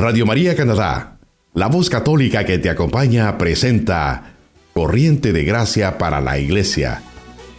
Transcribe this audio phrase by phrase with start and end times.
[0.00, 1.18] Radio María Canadá,
[1.52, 4.32] la voz católica que te acompaña, presenta
[4.72, 7.02] Corriente de Gracia para la Iglesia,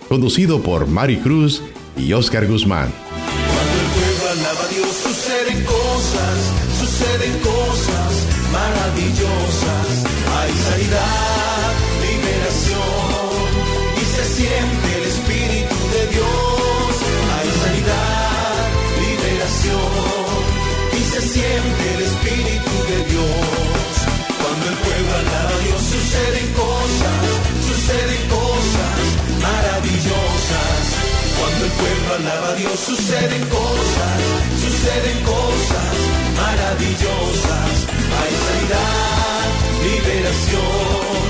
[0.09, 1.61] conducido por Mari Cruz
[1.95, 2.89] y Oscar Guzmán.
[2.89, 8.11] Cuando el pueblo alaba a Dios, suceden cosas, suceden cosas
[8.51, 10.05] maravillosas.
[10.35, 11.40] Hay sanidad,
[26.11, 27.23] suceden cosas,
[27.67, 28.99] suceden cosas
[29.39, 30.83] maravillosas.
[31.39, 34.17] Cuando el pueblo alaba a Dios suceden cosas,
[34.59, 35.93] suceden cosas
[36.35, 37.71] maravillosas.
[38.19, 39.43] Hay sanidad,
[39.87, 41.23] liberación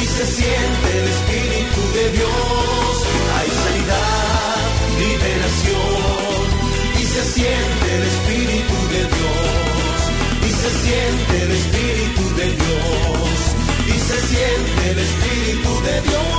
[0.00, 2.92] y se siente el Espíritu de Dios.
[3.36, 4.62] Hay sanidad,
[5.06, 6.44] liberación
[7.00, 9.98] y se siente el Espíritu de Dios.
[10.46, 11.79] Y se siente el Espíritu
[15.82, 16.30] de Dios.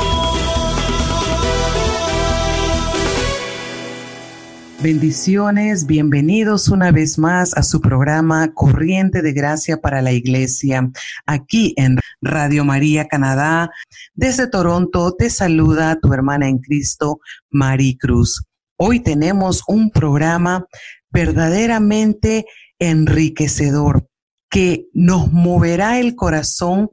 [4.82, 10.90] Bendiciones, bienvenidos una vez más a su programa Corriente de Gracia para la Iglesia,
[11.28, 13.70] aquí en Radio María Canadá.
[14.16, 17.20] Desde Toronto te saluda tu hermana en Cristo,
[17.52, 18.44] Mari Cruz.
[18.76, 20.66] Hoy tenemos un programa
[21.12, 22.48] verdaderamente
[22.80, 24.08] enriquecedor
[24.50, 26.90] que nos moverá el corazón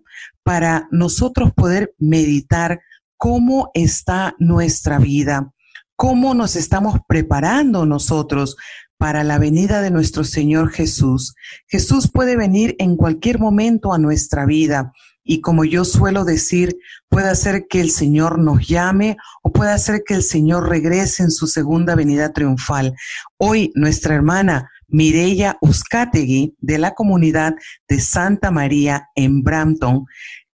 [0.49, 2.81] para nosotros poder meditar
[3.19, 5.53] cómo está nuestra vida
[5.95, 8.57] cómo nos estamos preparando nosotros
[8.99, 11.35] para la venida de nuestro Señor Jesús.
[11.67, 14.93] Jesús puede venir en cualquier momento a nuestra vida
[15.25, 20.05] y como yo suelo decir, puede hacer que el Señor nos llame o puede hacer
[20.07, 22.95] que el Señor regrese en su segunda venida triunfal.
[23.37, 27.55] Hoy nuestra hermana Mireya Uzcategui de la comunidad
[27.89, 30.07] de Santa María en Brampton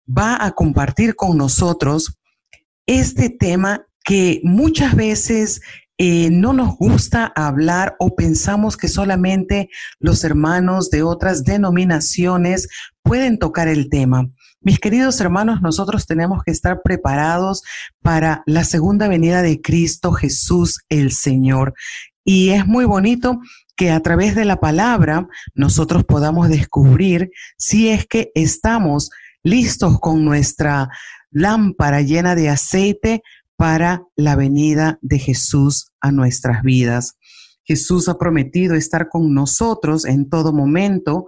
[0.09, 2.17] va a compartir con nosotros
[2.85, 5.61] este tema que muchas veces
[6.01, 12.69] eh, no nos gusta hablar o pensamos que solamente los hermanos de otras denominaciones
[13.03, 14.29] pueden tocar el tema.
[14.61, 17.63] Mis queridos hermanos, nosotros tenemos que estar preparados
[18.01, 21.73] para la segunda venida de Cristo Jesús el Señor.
[22.23, 23.39] Y es muy bonito
[23.75, 29.09] que a través de la palabra nosotros podamos descubrir si es que estamos
[29.43, 30.89] listos con nuestra
[31.31, 33.21] lámpara llena de aceite
[33.55, 37.17] para la venida de Jesús a nuestras vidas.
[37.63, 41.27] Jesús ha prometido estar con nosotros en todo momento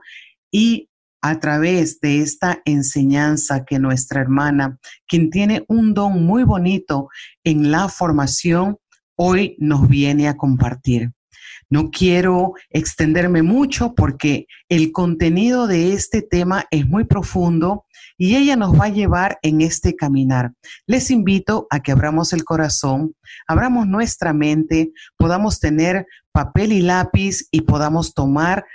[0.49, 0.89] y
[1.21, 7.09] a través de esta enseñanza que nuestra hermana, quien tiene un don muy bonito
[7.43, 8.77] en la formación,
[9.15, 11.11] hoy nos viene a compartir.
[11.69, 17.85] No quiero extenderme mucho porque el contenido de este tema es muy profundo
[18.21, 20.53] y ella nos va a llevar en este caminar.
[20.85, 23.15] Les invito a que abramos el corazón,
[23.47, 28.67] abramos nuestra mente, podamos tener papel y lápiz y podamos tomar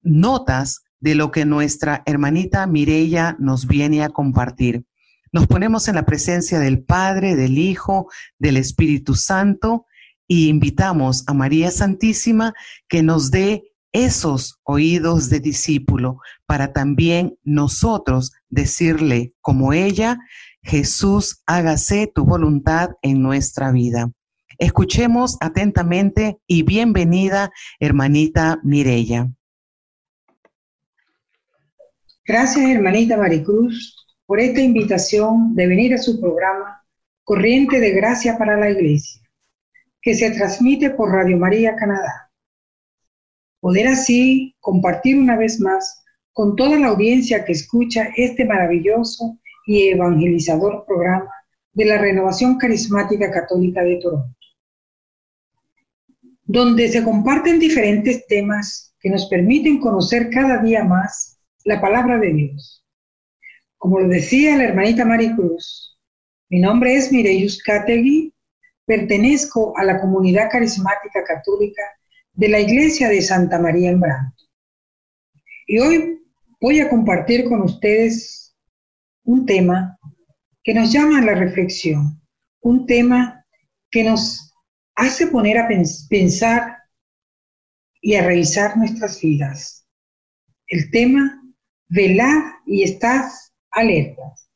[0.00, 4.86] notas de lo que nuestra hermanita Mirella nos viene a compartir.
[5.32, 9.84] Nos ponemos en la presencia del Padre, del Hijo, del Espíritu Santo
[10.26, 12.54] y invitamos a María Santísima
[12.88, 20.18] que nos dé esos oídos de discípulo para también nosotros decirle como ella,
[20.62, 24.10] Jesús, hágase tu voluntad en nuestra vida.
[24.58, 29.28] Escuchemos atentamente y bienvenida, hermanita Mirella.
[32.26, 36.82] Gracias, hermanita Maricruz, por esta invitación de venir a su programa
[37.22, 39.22] Corriente de Gracia para la Iglesia,
[40.02, 42.23] que se transmite por Radio María Canadá
[43.64, 46.04] poder así compartir una vez más
[46.34, 51.30] con toda la audiencia que escucha este maravilloso y evangelizador programa
[51.72, 54.36] de la Renovación Carismática Católica de Toronto,
[56.44, 62.34] donde se comparten diferentes temas que nos permiten conocer cada día más la palabra de
[62.34, 62.84] Dios.
[63.78, 65.98] Como lo decía la hermanita Maricruz,
[66.50, 68.30] mi nombre es Mireillus Categui,
[68.84, 71.82] pertenezco a la comunidad carismática católica
[72.34, 74.44] de la iglesia de Santa María en Branto.
[75.66, 76.18] Y hoy
[76.60, 78.56] voy a compartir con ustedes
[79.22, 79.98] un tema
[80.62, 82.20] que nos llama a la reflexión,
[82.60, 83.44] un tema
[83.90, 84.52] que nos
[84.96, 85.68] hace poner a
[86.08, 86.78] pensar
[88.00, 89.86] y a revisar nuestras vidas.
[90.66, 91.42] El tema,
[91.88, 94.50] velar y estás alertas.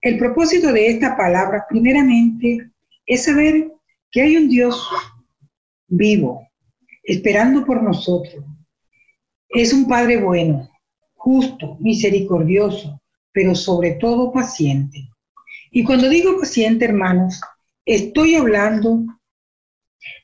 [0.00, 2.70] El propósito de esta palabra, primeramente,
[3.06, 3.72] es saber
[4.10, 4.88] que hay un Dios
[5.88, 6.45] vivo,
[7.06, 8.44] esperando por nosotros.
[9.48, 10.68] Es un Padre bueno,
[11.14, 13.00] justo, misericordioso,
[13.32, 15.08] pero sobre todo paciente.
[15.70, 17.40] Y cuando digo paciente, hermanos,
[17.84, 19.04] estoy hablando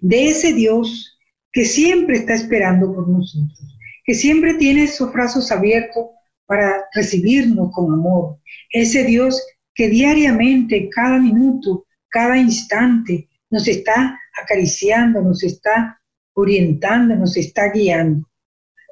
[0.01, 1.19] de ese Dios
[1.53, 6.07] que siempre está esperando por nosotros, que siempre tiene esos brazos abiertos
[6.47, 8.39] para recibirnos con amor.
[8.71, 9.41] Ese Dios
[9.75, 16.02] que diariamente, cada minuto, cada instante, nos está acariciando, nos está
[16.35, 18.29] orientando, nos está guiando.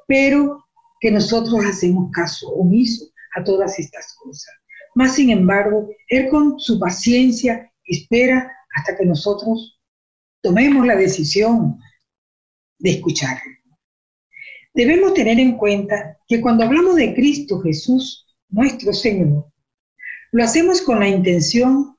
[0.07, 0.65] Pero
[0.99, 3.05] que nosotros hacemos caso omiso
[3.35, 4.53] a todas estas cosas.
[4.95, 9.79] Más sin embargo, Él con su paciencia espera hasta que nosotros
[10.41, 11.79] tomemos la decisión
[12.79, 13.51] de escucharlo.
[14.73, 19.51] Debemos tener en cuenta que cuando hablamos de Cristo Jesús, nuestro Señor,
[20.31, 21.97] lo hacemos con la intención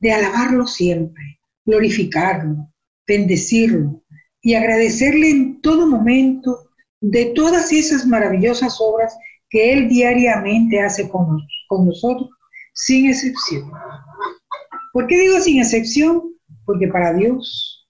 [0.00, 2.70] de alabarlo siempre, glorificarlo,
[3.06, 4.02] bendecirlo
[4.42, 6.70] y agradecerle en todo momento
[7.00, 9.16] de todas esas maravillosas obras
[9.48, 12.30] que Él diariamente hace con, con nosotros,
[12.74, 13.70] sin excepción.
[14.92, 16.34] ¿Por qué digo sin excepción?
[16.64, 17.88] Porque para Dios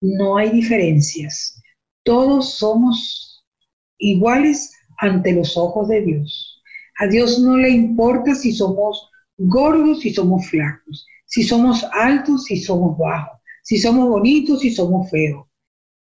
[0.00, 1.60] no hay diferencias.
[2.04, 3.44] Todos somos
[3.98, 6.62] iguales ante los ojos de Dios.
[6.98, 12.56] A Dios no le importa si somos gordos, si somos flacos, si somos altos, si
[12.58, 15.46] somos bajos, si somos bonitos, si somos feos.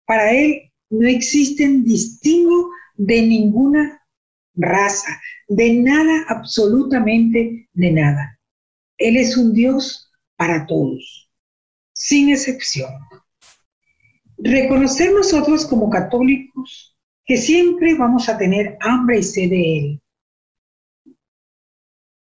[0.06, 4.00] Para Él no existen distingo de ninguna
[4.54, 8.40] raza, de nada, absolutamente de nada.
[8.98, 11.30] Él es un Dios para todos,
[11.92, 12.90] sin excepción.
[14.38, 20.02] Reconocer nosotros como católicos que siempre vamos a tener hambre y sed de Él.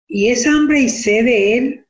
[0.09, 1.87] Y esa hambre y sed de Él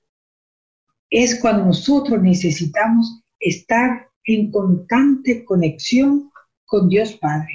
[1.10, 6.30] es cuando nosotros necesitamos estar en constante conexión
[6.64, 7.52] con Dios Padre,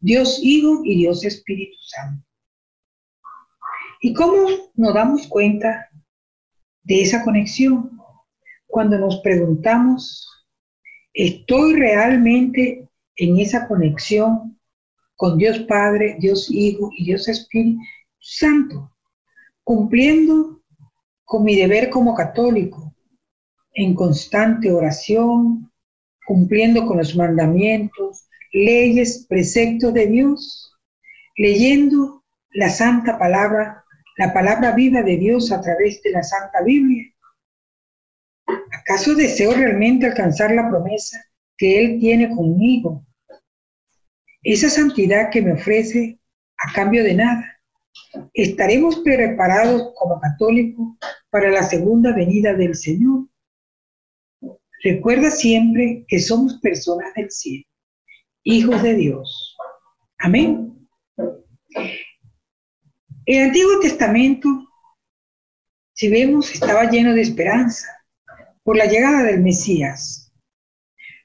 [0.00, 2.24] Dios Hijo y Dios Espíritu Santo.
[4.00, 5.88] ¿Y cómo nos damos cuenta
[6.82, 7.98] de esa conexión?
[8.66, 10.28] Cuando nos preguntamos,
[11.12, 14.60] ¿estoy realmente en esa conexión
[15.16, 17.80] con Dios Padre, Dios Hijo y Dios Espíritu
[18.20, 18.92] Santo?
[19.64, 20.62] Cumpliendo
[21.24, 22.94] con mi deber como católico,
[23.72, 25.67] en constante oración,
[26.28, 30.72] cumpliendo con los mandamientos, leyes, preceptos de Dios,
[31.36, 33.84] leyendo la santa palabra
[34.18, 37.04] la palabra viva de Dios a través de la Santa Biblia?
[38.72, 41.24] ¿Acaso deseo realmente alcanzar la promesa
[41.56, 43.06] que Él tiene conmigo?
[44.42, 46.18] Esa santidad que me ofrece
[46.56, 47.60] a cambio de nada.
[48.34, 50.96] ¿Estaremos preparados como católicos
[51.30, 53.28] para la segunda venida del Señor?
[54.82, 57.64] Recuerda siempre que somos personas del cielo,
[58.44, 59.56] hijos de Dios.
[60.18, 60.88] Amén.
[63.26, 64.48] El Antiguo Testamento,
[65.92, 67.88] si vemos, estaba lleno de esperanza
[68.62, 70.32] por la llegada del Mesías.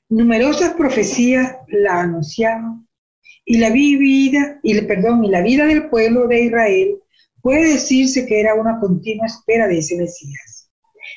[0.09, 2.87] Numerosas profecías la anunciaron
[3.45, 6.99] y la vida, y, perdón, y la vida del pueblo de Israel
[7.41, 10.52] puede decirse que era una continua espera de ese Mesías,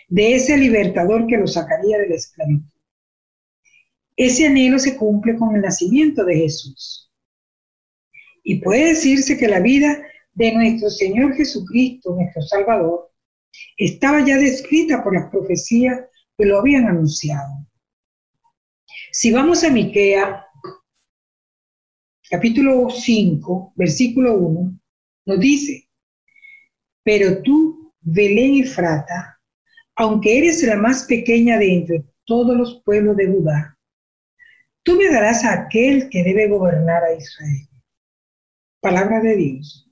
[0.08, 2.70] de ese libertador que lo sacaría de la esclavitud.
[4.16, 7.12] Ese anhelo se cumple con el nacimiento de Jesús.
[8.42, 13.10] Y puede decirse que la vida de nuestro Señor Jesucristo, nuestro Salvador,
[13.76, 16.00] estaba ya descrita por las profecías
[16.36, 17.66] que lo habían anunciado.
[19.10, 20.46] Si vamos a Miquea,
[22.30, 24.80] capítulo 5, versículo 1,
[25.26, 25.88] nos dice,
[27.02, 29.35] pero tú, Belén Efrata,
[29.96, 33.78] aunque eres la más pequeña de entre todos los pueblos de Judá,
[34.82, 37.68] tú me darás a aquel que debe gobernar a Israel.
[38.80, 39.86] Palabra de Dios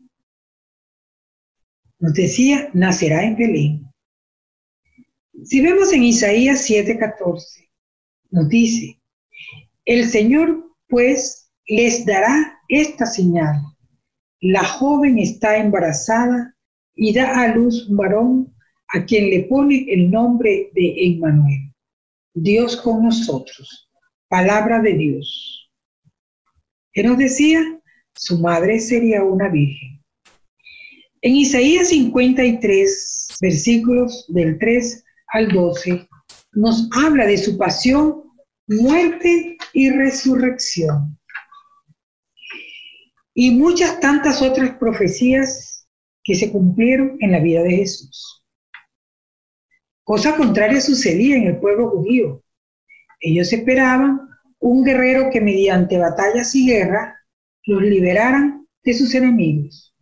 [1.98, 3.90] nos decía, nacerá en Belén.
[5.42, 7.70] Si vemos en Isaías 7:14,
[8.30, 9.00] nos dice,
[9.86, 13.56] el Señor pues les dará esta señal.
[14.40, 16.54] La joven está embarazada
[16.94, 18.53] y da a luz un varón
[18.94, 21.72] a quien le pone el nombre de Emmanuel,
[22.32, 23.90] Dios con nosotros,
[24.28, 25.68] palabra de Dios.
[26.92, 27.60] ¿Qué nos decía?
[28.14, 30.00] Su madre sería una virgen.
[31.22, 36.08] En Isaías 53, versículos del 3 al 12,
[36.52, 38.22] nos habla de su pasión,
[38.68, 41.18] muerte y resurrección.
[43.34, 45.88] Y muchas tantas otras profecías
[46.22, 48.43] que se cumplieron en la vida de Jesús.
[50.04, 52.42] Cosa contraria sucedía en el pueblo judío.
[53.20, 57.18] Ellos esperaban un guerrero que mediante batallas y guerra
[57.64, 59.94] los liberaran de sus enemigos.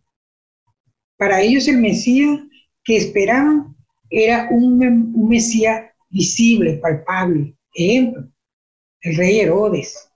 [1.17, 2.41] Para ellos el Mesías
[2.83, 3.77] que esperaban
[4.09, 4.83] era un,
[5.15, 7.55] un Mesías visible, palpable.
[7.73, 8.29] Ejemplo,
[9.01, 10.09] el rey Herodes.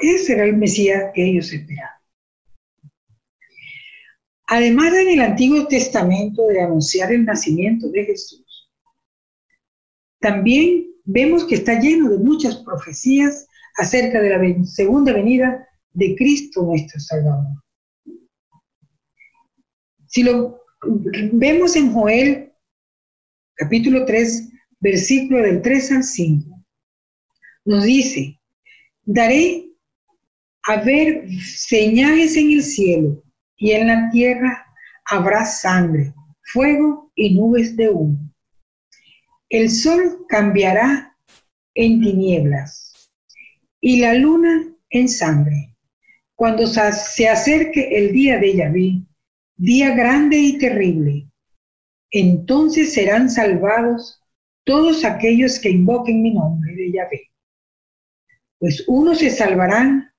[0.00, 1.97] Ese era el Mesías que ellos esperaban.
[4.50, 8.70] Además en el Antiguo Testamento de anunciar el nacimiento de Jesús,
[10.20, 16.62] también vemos que está lleno de muchas profecías acerca de la segunda venida de Cristo
[16.62, 17.62] nuestro Salvador.
[20.06, 20.62] Si lo
[21.32, 22.54] vemos en Joel
[23.54, 24.48] capítulo 3,
[24.80, 26.64] versículo del 3 al 5,
[27.66, 28.40] nos dice,
[29.04, 29.70] daré
[30.62, 33.22] a ver señales en el cielo
[33.58, 34.66] y en la tierra
[35.04, 36.14] habrá sangre,
[36.52, 38.18] fuego y nubes de humo.
[39.50, 41.16] El sol cambiará
[41.74, 43.10] en tinieblas
[43.80, 45.74] y la luna en sangre.
[46.34, 49.02] Cuando se acerque el día de Yahvé,
[49.56, 51.28] día grande y terrible,
[52.10, 54.22] entonces serán salvados
[54.64, 57.30] todos aquellos que invoquen mi nombre de Yahvé.
[58.58, 60.12] Pues unos se salvarán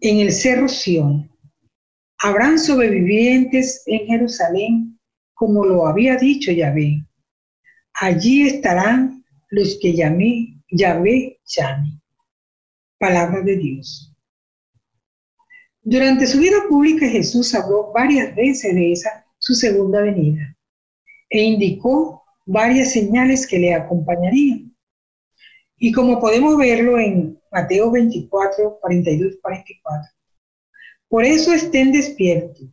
[0.00, 1.30] en el cerro Sión.
[2.20, 4.98] Habrán sobrevivientes en Jerusalén,
[5.34, 7.04] como lo había dicho Yahvé.
[7.94, 12.00] Allí estarán los que llamé, Yahvé llame.
[12.98, 14.12] Palabra de Dios.
[15.80, 20.56] Durante su vida pública Jesús habló varias veces de esa su segunda venida
[21.30, 24.74] e indicó varias señales que le acompañarían.
[25.76, 30.17] Y como podemos verlo en Mateo 24, 42, 44.
[31.08, 32.68] Por eso estén despiertos,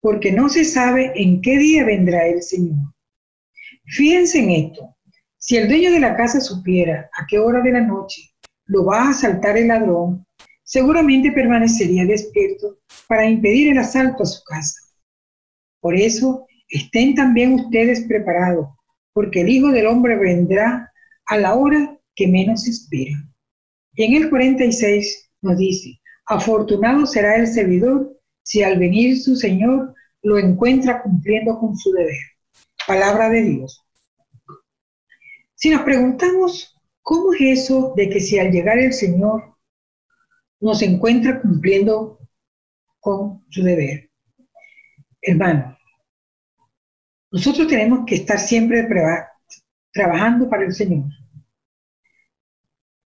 [0.00, 2.94] porque no se sabe en qué día vendrá el Señor.
[3.86, 4.96] Fíjense en esto.
[5.38, 8.22] Si el dueño de la casa supiera a qué hora de la noche
[8.66, 10.26] lo va a asaltar el ladrón,
[10.64, 14.80] seguramente permanecería despierto para impedir el asalto a su casa.
[15.80, 18.68] Por eso, estén también ustedes preparados,
[19.12, 20.90] porque el Hijo del Hombre vendrá
[21.26, 23.32] a la hora que menos esperan.
[23.94, 29.94] Y en el 46 nos dice, afortunado será el servidor si al venir su Señor
[30.22, 32.16] lo encuentra cumpliendo con su deber.
[32.86, 33.82] Palabra de Dios.
[35.54, 39.56] Si nos preguntamos, ¿cómo es eso de que si al llegar el Señor
[40.60, 42.18] nos encuentra cumpliendo
[43.00, 44.10] con su deber?
[45.22, 45.78] Hermano,
[47.30, 48.86] nosotros tenemos que estar siempre
[49.92, 51.04] trabajando para el Señor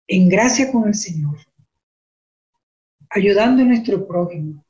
[0.08, 1.36] en gracia con el Señor,
[3.10, 4.64] ayudando a nuestro prójimo,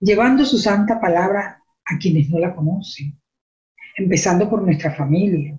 [0.00, 3.18] llevando su santa palabra a quienes no la conocen,
[3.96, 5.58] empezando por nuestra familia,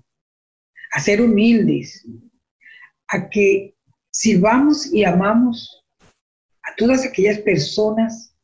[0.92, 2.06] a ser humildes,
[3.08, 3.74] a que
[4.10, 5.84] sirvamos y amamos
[6.62, 8.34] a todas aquellas personas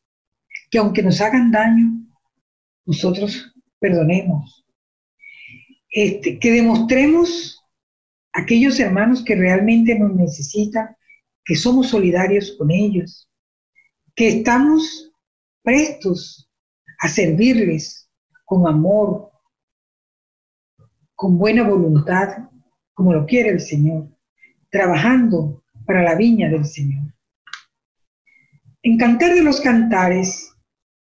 [0.71, 2.05] que aunque nos hagan daño,
[2.87, 4.65] nosotros perdonemos.
[5.91, 7.63] Este, que demostremos
[8.33, 10.97] aquellos hermanos que realmente nos necesitan,
[11.45, 13.29] que somos solidarios con ellos,
[14.15, 15.13] que estamos
[15.63, 16.49] prestos
[17.01, 18.09] a servirles
[18.45, 19.31] con amor,
[21.15, 22.49] con buena voluntad,
[22.93, 24.09] como lo quiere el Señor,
[24.71, 27.13] trabajando para la viña del Señor.
[28.83, 30.53] En Cantar de los Cantares,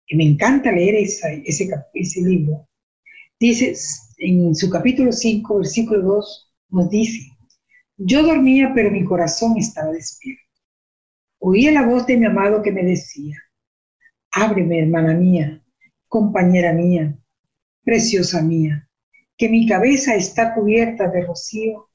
[0.07, 2.67] que me encanta leer ese, ese libro,
[3.39, 3.75] dice
[4.19, 7.31] en su capítulo 5, versículo 2, nos dice,
[7.97, 10.48] yo dormía pero mi corazón estaba despierto.
[11.39, 13.37] Oía la voz de mi amado que me decía,
[14.31, 15.63] ábreme hermana mía,
[16.09, 17.17] compañera mía,
[17.85, 18.89] preciosa mía,
[19.37, 21.91] que mi cabeza está cubierta de rocío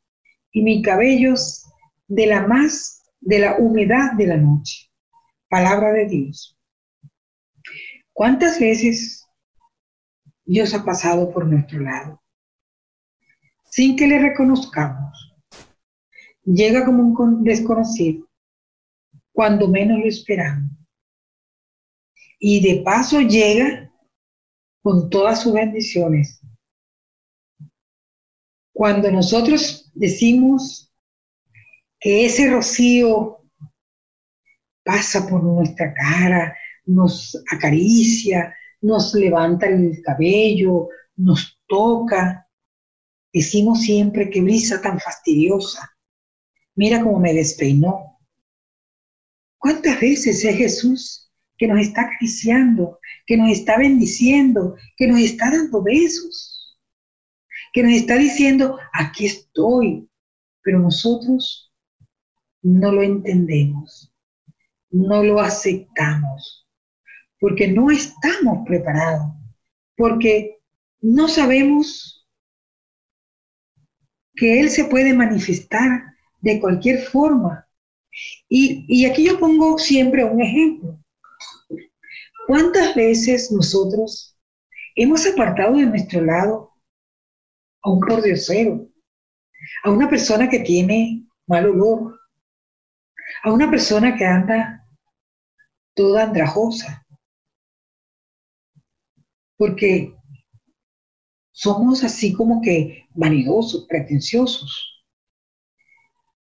[0.51, 1.65] y mis cabellos
[2.07, 4.89] de la más de la humedad de la noche.
[5.49, 6.57] Palabra de Dios.
[8.11, 9.25] ¿Cuántas veces
[10.45, 12.23] Dios ha pasado por nuestro lado?
[13.73, 15.35] sin que le reconozcamos.
[16.45, 18.27] Llega como un desconocido,
[19.33, 20.71] cuando menos lo esperamos.
[22.39, 23.91] Y de paso llega
[24.81, 26.41] con todas sus bendiciones.
[28.73, 30.91] Cuando nosotros decimos
[31.99, 33.39] que ese rocío
[34.83, 42.43] pasa por nuestra cara, nos acaricia, nos levanta el cabello, nos toca,
[43.33, 45.89] Decimos siempre que brisa tan fastidiosa.
[46.75, 48.12] Mira cómo me despeinó.
[49.63, 55.49] ¿Cuántas veces es Jesús que nos está acariciando, que nos está bendiciendo, que nos está
[55.49, 56.77] dando besos,
[57.71, 60.09] que nos está diciendo, aquí estoy,
[60.63, 61.73] pero nosotros
[62.61, 64.13] no lo entendemos,
[64.89, 66.67] no lo aceptamos,
[67.39, 69.31] porque no estamos preparados,
[69.95, 70.57] porque
[70.99, 72.27] no sabemos
[74.35, 76.03] que Él se puede manifestar
[76.41, 77.65] de cualquier forma.
[78.49, 80.99] Y, aquí yo pongo siempre un ejemplo.
[82.47, 84.37] ¿Cuántas veces nosotros
[84.95, 86.71] hemos apartado de nuestro lado
[87.81, 88.87] a un pordiosero,
[89.83, 92.19] a una persona que tiene mal olor,
[93.43, 94.85] a una persona que anda
[95.95, 97.05] toda andrajosa?
[99.57, 100.13] Porque
[101.51, 104.92] somos así como que vanidosos, pretenciosos.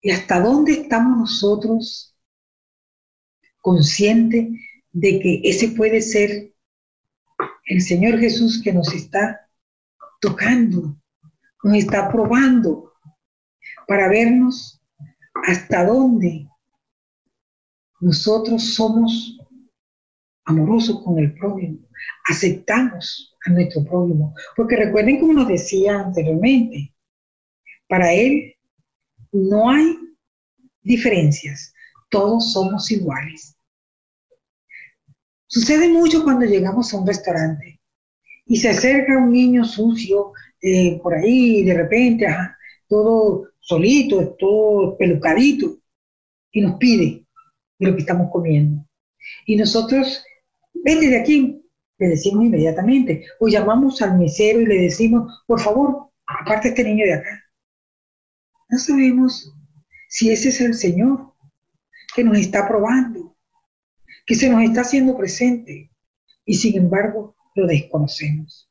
[0.06, 2.14] ¿Y hasta dónde estamos nosotros
[3.62, 4.50] conscientes
[4.92, 6.54] de que ese puede ser
[7.66, 9.50] el Señor Jesús que nos está
[10.20, 10.98] tocando,
[11.64, 12.92] nos está probando
[13.88, 14.82] para vernos
[15.48, 16.50] hasta dónde
[18.02, 19.40] nosotros somos
[20.44, 21.80] amorosos con el prójimo,
[22.26, 24.36] aceptamos a nuestro prójimo.
[24.58, 26.94] Porque recuerden como nos decía anteriormente,
[27.88, 28.54] para Él
[29.34, 29.98] no hay
[30.82, 31.74] diferencias,
[32.10, 33.58] todos somos iguales.
[35.48, 37.80] Sucede mucho cuando llegamos a un restaurante
[38.46, 42.26] y se acerca un niño sucio eh, por ahí de repente,
[42.88, 45.78] todo solito, todo pelucadito,
[46.52, 47.26] y nos pide
[47.80, 48.86] de lo que estamos comiendo.
[49.46, 50.24] Y nosotros,
[50.74, 51.62] vete de aquí,
[51.98, 57.06] le decimos inmediatamente, o llamamos al mesero y le decimos, por favor, aparte este niño
[57.06, 57.43] de acá.
[58.74, 59.54] No sabemos
[60.10, 61.32] si ese es el Señor
[62.16, 63.38] que nos está probando
[64.26, 65.92] que se nos está haciendo presente
[66.44, 68.68] y sin embargo lo desconocemos.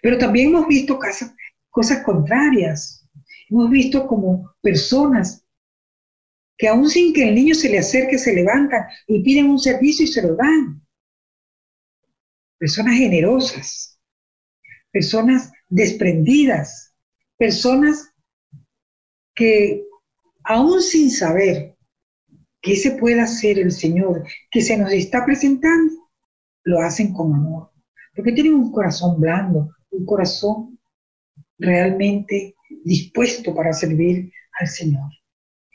[0.00, 1.34] Pero también hemos visto cosas,
[1.68, 3.06] cosas contrarias.
[3.50, 5.44] Hemos visto como personas
[6.56, 10.06] que aún sin que el niño se le acerque, se levantan y piden un servicio
[10.06, 10.82] y se lo dan.
[12.56, 14.00] Personas generosas,
[14.90, 16.94] personas desprendidas,
[17.36, 18.13] personas
[19.34, 19.84] que
[20.44, 21.76] aún sin saber
[22.60, 25.92] que ese pueda ser el Señor que se nos está presentando,
[26.64, 27.70] lo hacen con amor.
[28.14, 30.78] Porque tienen un corazón blando, un corazón
[31.58, 35.10] realmente dispuesto para servir al Señor.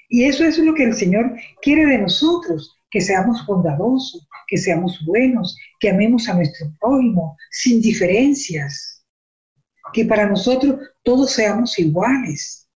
[0.10, 5.00] Y eso es lo que el Señor quiere de nosotros, que seamos bondadosos, que seamos
[5.06, 9.06] buenos, que amemos a nuestro prójimo sin diferencias,
[9.94, 12.69] que para nosotros todos seamos iguales,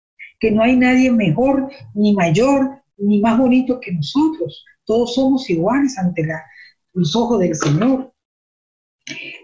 [0.42, 4.64] que no hay nadie mejor ni mayor ni más bonito que nosotros.
[4.84, 6.26] Todos somos iguales ante
[6.94, 8.12] los ojos del Señor.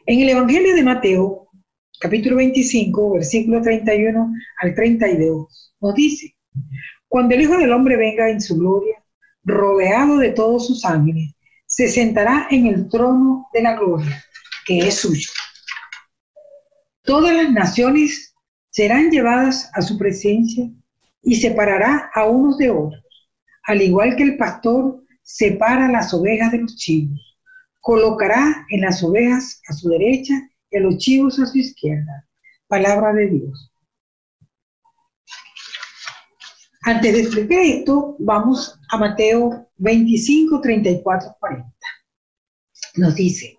[0.06, 1.50] En el Evangelio de Mateo,
[2.00, 6.34] capítulo 25, versículo 31 al 32, nos dice,
[7.06, 9.00] cuando el Hijo del Hombre venga en su gloria,
[9.44, 11.32] rodeado de todos sus ángeles,
[11.64, 14.24] se sentará en el trono de la gloria,
[14.66, 15.30] que es suyo.
[17.02, 18.34] Todas las naciones
[18.70, 20.68] serán llevadas a su presencia
[21.22, 23.04] y separará a unos de otros
[23.68, 27.20] al igual que el pastor separa las ovejas de los chivos.
[27.80, 30.32] Colocará en las ovejas a su derecha
[30.70, 32.26] y a los chivos a su izquierda.
[32.66, 33.70] Palabra de Dios.
[36.80, 41.70] Antes de explicar esto, vamos a Mateo 25, 34, 40.
[42.96, 43.58] Nos dice,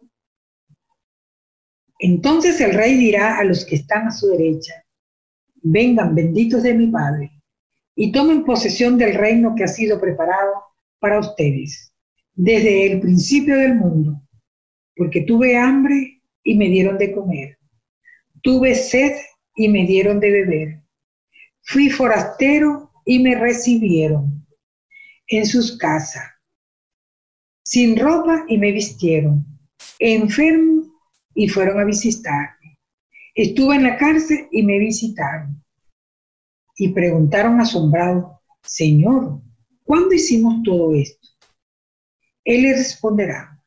[2.00, 4.74] entonces el rey dirá a los que están a su derecha,
[5.62, 7.39] vengan benditos de mi Padre
[8.02, 10.54] y tomen posesión del reino que ha sido preparado
[11.00, 11.94] para ustedes
[12.34, 14.22] desde el principio del mundo,
[14.96, 17.58] porque tuve hambre y me dieron de comer,
[18.42, 19.18] tuve sed
[19.54, 20.82] y me dieron de beber,
[21.62, 24.48] fui forastero y me recibieron
[25.28, 26.24] en sus casas,
[27.66, 29.46] sin ropa y me vistieron,
[30.00, 30.84] enfermo
[31.36, 32.80] y fueron a visitarme,
[33.36, 35.62] estuve en la cárcel y me visitaron
[36.80, 39.42] y preguntaron asombrados, Señor,
[39.84, 41.28] ¿cuándo hicimos todo esto?
[42.46, 43.62] Él les responderá,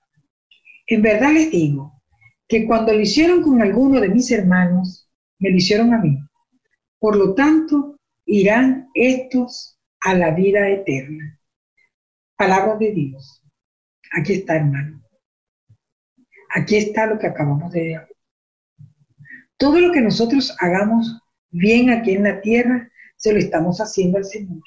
[0.87, 2.03] en verdad les digo
[2.49, 6.19] que cuando lo hicieron con alguno de mis hermanos, me lo hicieron a mí.
[6.99, 11.39] Por lo tanto, irán estos a la vida eterna.
[12.37, 13.43] Palabra de Dios.
[14.13, 15.03] Aquí está, hermano.
[16.55, 18.09] Aquí está lo que acabamos de ver.
[19.59, 21.21] Todo lo que nosotros hagamos
[21.51, 22.92] bien aquí en la tierra
[23.23, 24.63] se lo estamos haciendo al Señor.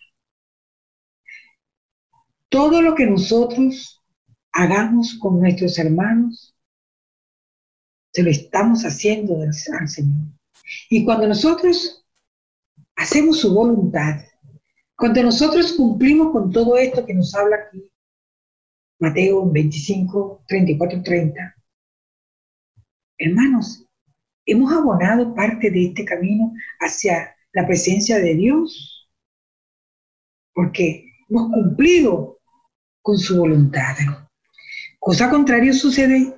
[2.47, 4.01] Todo lo que nosotros
[4.53, 6.55] hagamos con nuestros hermanos,
[8.13, 10.29] se lo estamos haciendo al Señor.
[10.89, 12.07] Y cuando nosotros
[12.95, 14.23] hacemos su voluntad,
[14.95, 17.91] cuando nosotros cumplimos con todo esto que nos habla aquí,
[18.99, 21.55] Mateo 25, 34, 30,
[23.17, 23.85] Hermanos,
[24.45, 29.09] hemos abonado parte de este camino hacia la presencia de Dios,
[30.53, 32.39] porque hemos cumplido
[33.01, 33.95] con su voluntad.
[34.99, 36.35] Cosa contraria sucede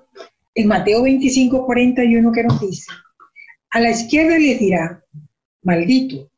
[0.53, 2.91] en Mateo 25, 41 que nos dice,
[3.71, 5.03] a la izquierda les dirá,
[5.63, 6.29] maldito,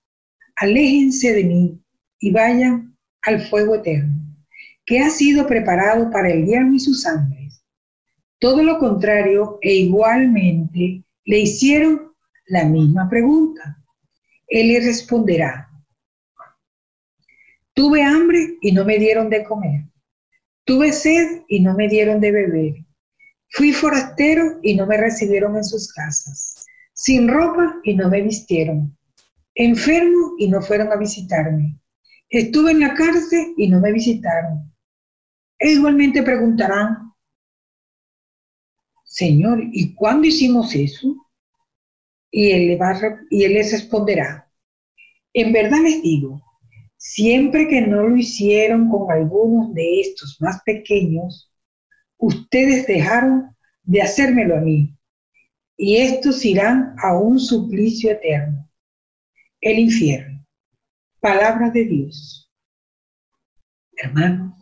[0.55, 1.83] aléjense de mí
[2.19, 4.13] y vayan al fuego eterno,
[4.85, 7.65] que ha sido preparado para el diablo y sus ángeles.
[8.39, 12.13] Todo lo contrario e igualmente le hicieron
[12.47, 13.78] la misma pregunta.
[14.49, 15.69] Él le responderá,
[17.73, 19.85] tuve hambre y no me dieron de comer,
[20.65, 22.73] tuve sed y no me dieron de beber,
[23.49, 28.97] fui forastero y no me recibieron en sus casas, sin ropa y no me vistieron
[29.59, 31.77] enfermo y no fueron a visitarme.
[32.29, 34.73] Estuve en la cárcel y no me visitaron.
[35.57, 37.13] E igualmente preguntarán,
[39.03, 41.28] Señor, ¿y cuándo hicimos eso?
[42.31, 44.51] Y él, le va y él les responderá,
[45.33, 46.41] en verdad les digo,
[46.97, 51.51] siempre que no lo hicieron con algunos de estos más pequeños,
[52.17, 54.95] ustedes dejaron de hacérmelo a mí,
[55.77, 58.69] y estos irán a un suplicio eterno
[59.61, 60.45] el infierno.
[61.19, 62.51] Palabra de Dios.
[63.93, 64.53] Hermanos,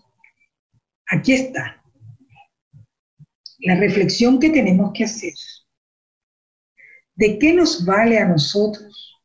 [1.07, 1.83] aquí está
[3.59, 5.33] la reflexión que tenemos que hacer.
[7.17, 9.19] ¿De qué nos vale a nosotros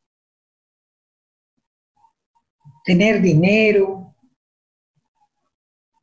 [2.87, 4.17] tener dinero,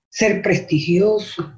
[0.07, 1.51] ser prestigioso,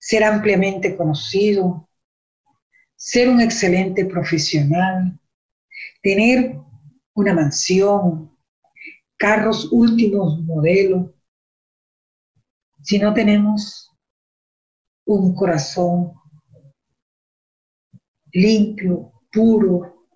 [0.00, 1.88] ser ampliamente conocido,
[2.96, 5.20] ser un excelente profesional,
[6.02, 6.58] tener
[7.14, 8.36] una mansión,
[9.16, 11.12] carros últimos modelos,
[12.82, 13.92] si no tenemos
[15.04, 16.14] un corazón
[18.36, 20.06] limpio, puro,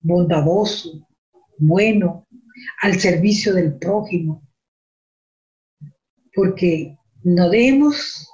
[0.00, 1.08] bondadoso,
[1.58, 2.26] bueno,
[2.82, 4.46] al servicio del prójimo.
[6.34, 8.28] Porque no debemos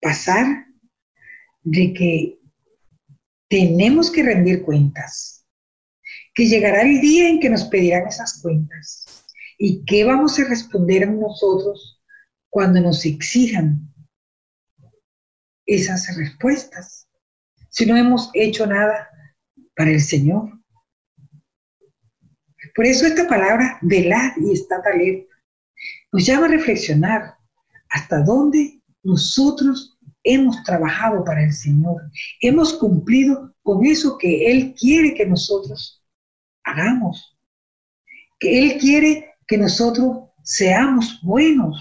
[0.00, 0.66] pasar
[1.62, 2.38] de que
[3.48, 5.44] tenemos que rendir cuentas
[6.34, 9.24] que llegará el día en que nos pedirán esas cuentas.
[9.58, 12.00] ¿Y qué vamos a responder a nosotros
[12.48, 13.92] cuando nos exijan
[15.66, 17.09] esas respuestas?
[17.70, 19.08] Si no hemos hecho nada
[19.76, 20.50] para el Señor.
[22.74, 25.34] Por eso esta palabra, velad y estad alerta,
[26.12, 27.34] nos llama a reflexionar
[27.88, 32.02] hasta dónde nosotros hemos trabajado para el Señor,
[32.40, 36.04] hemos cumplido con eso que Él quiere que nosotros
[36.64, 37.38] hagamos.
[38.38, 41.76] Que Él quiere que nosotros seamos buenos,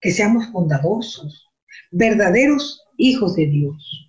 [0.00, 1.48] que seamos bondadosos,
[1.90, 4.03] verdaderos hijos de Dios.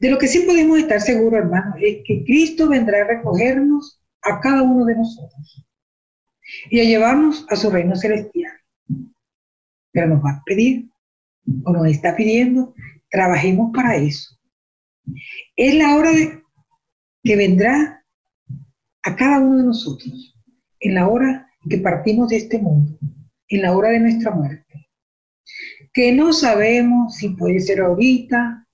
[0.00, 4.40] De lo que sí podemos estar seguros, hermanos, es que Cristo vendrá a recogernos a
[4.40, 5.66] cada uno de nosotros
[6.70, 8.52] y a llevarnos a su reino celestial.
[9.92, 10.88] Pero nos va a pedir,
[11.64, 12.74] o nos está pidiendo,
[13.10, 14.38] trabajemos para eso.
[15.54, 16.12] Es la hora
[17.22, 18.02] que vendrá
[19.02, 20.34] a cada uno de nosotros
[20.80, 22.98] en la hora que partimos de este mundo,
[23.48, 24.88] en la hora de nuestra muerte.
[25.92, 28.66] Que no sabemos si puede ser ahorita,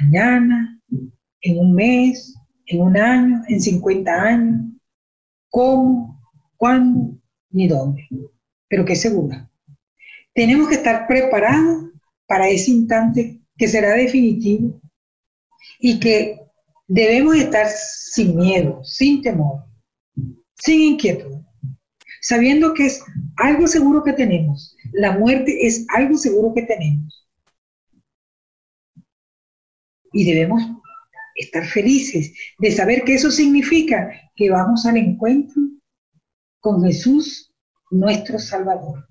[0.00, 0.80] mañana,
[1.40, 2.34] en un mes,
[2.66, 4.60] en un año, en 50 años,
[5.50, 6.20] cómo,
[6.56, 7.18] cuándo,
[7.50, 8.06] ni dónde,
[8.68, 9.50] pero que segura.
[10.34, 11.90] Tenemos que estar preparados
[12.26, 14.80] para ese instante que será definitivo
[15.78, 16.44] y que
[16.86, 19.64] Debemos estar sin miedo, sin temor,
[20.54, 21.38] sin inquietud,
[22.20, 23.02] sabiendo que es
[23.36, 24.76] algo seguro que tenemos.
[24.92, 27.23] La muerte es algo seguro que tenemos.
[30.14, 30.62] Y debemos
[31.34, 35.60] estar felices de saber que eso significa que vamos al encuentro
[36.60, 37.52] con Jesús,
[37.90, 39.06] nuestro Salvador.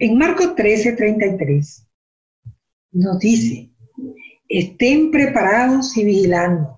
[0.00, 1.86] En Marcos 13, 33
[2.92, 3.70] nos dice,
[4.48, 6.76] estén preparados y vigilando,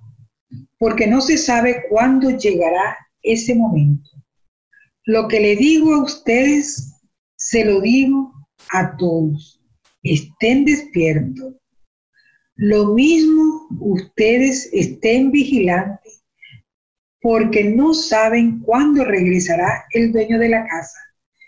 [0.79, 4.11] porque no se sabe cuándo llegará ese momento.
[5.05, 6.95] Lo que le digo a ustedes,
[7.37, 8.33] se lo digo
[8.71, 9.61] a todos.
[10.03, 11.55] Estén despiertos.
[12.57, 16.25] Lo mismo ustedes estén vigilantes,
[17.21, 20.99] porque no saben cuándo regresará el dueño de la casa,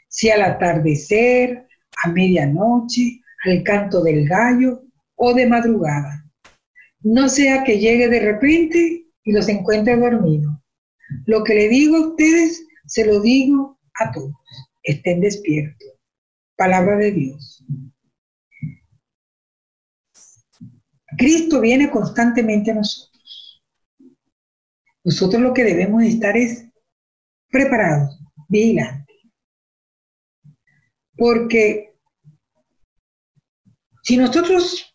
[0.09, 1.66] si al atardecer,
[2.03, 4.83] a medianoche, al canto del gallo
[5.14, 6.25] o de madrugada.
[7.01, 10.55] No sea que llegue de repente y los encuentre dormidos.
[11.27, 14.33] Lo que le digo a ustedes, se lo digo a todos.
[14.83, 15.88] Estén despiertos.
[16.57, 17.64] Palabra de Dios.
[21.17, 23.63] Cristo viene constantemente a nosotros.
[25.05, 26.67] Nosotros lo que debemos estar es
[27.49, 29.17] preparados, vigilantes.
[31.17, 31.95] Porque
[34.03, 34.95] si nosotros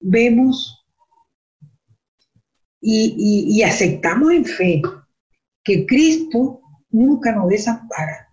[0.00, 0.84] vemos
[2.80, 4.82] y, aceptamos en fe
[5.62, 8.28] que Cristo nunca nos desampara,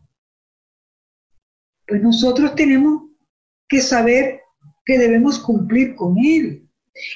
[1.85, 3.03] pues nosotros tenemos
[3.67, 4.41] que saber
[4.85, 6.66] que debemos cumplir con Él.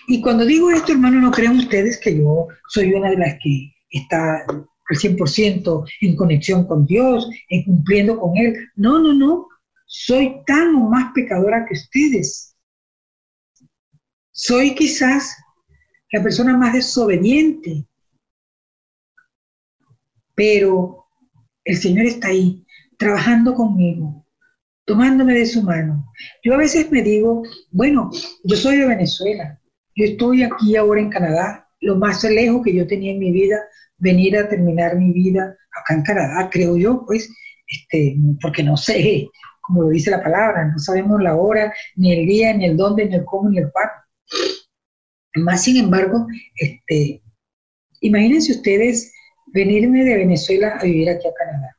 [0.08, 3.74] Y cuando digo esto, hermano, no crean ustedes que yo soy una de las que
[3.89, 8.56] está al 100% en conexión con Dios, en cumpliendo con Él.
[8.76, 9.48] No, no, no.
[9.86, 12.56] Soy tan o más pecadora que ustedes.
[14.32, 15.36] Soy quizás
[16.12, 17.86] la persona más desobediente,
[20.36, 21.06] pero
[21.63, 22.65] el Señor está ahí,
[22.98, 24.26] trabajando conmigo,
[24.86, 26.12] tomándome de su mano.
[26.44, 28.10] Yo a veces me digo, bueno,
[28.44, 29.61] yo soy de Venezuela,
[29.95, 33.58] yo estoy aquí ahora en Canadá, lo más lejos que yo tenía en mi vida,
[33.97, 37.30] venir a terminar mi vida acá en Canadá, creo yo, pues,
[37.67, 39.30] este, porque no sé,
[39.62, 43.06] como lo dice la palabra, no sabemos la hora, ni el día, ni el dónde,
[43.06, 43.93] ni el cómo, ni el cuándo.
[45.36, 47.21] Más sin embargo, este,
[48.01, 49.13] imagínense ustedes
[49.54, 51.77] venirme de Venezuela a vivir aquí a Canadá.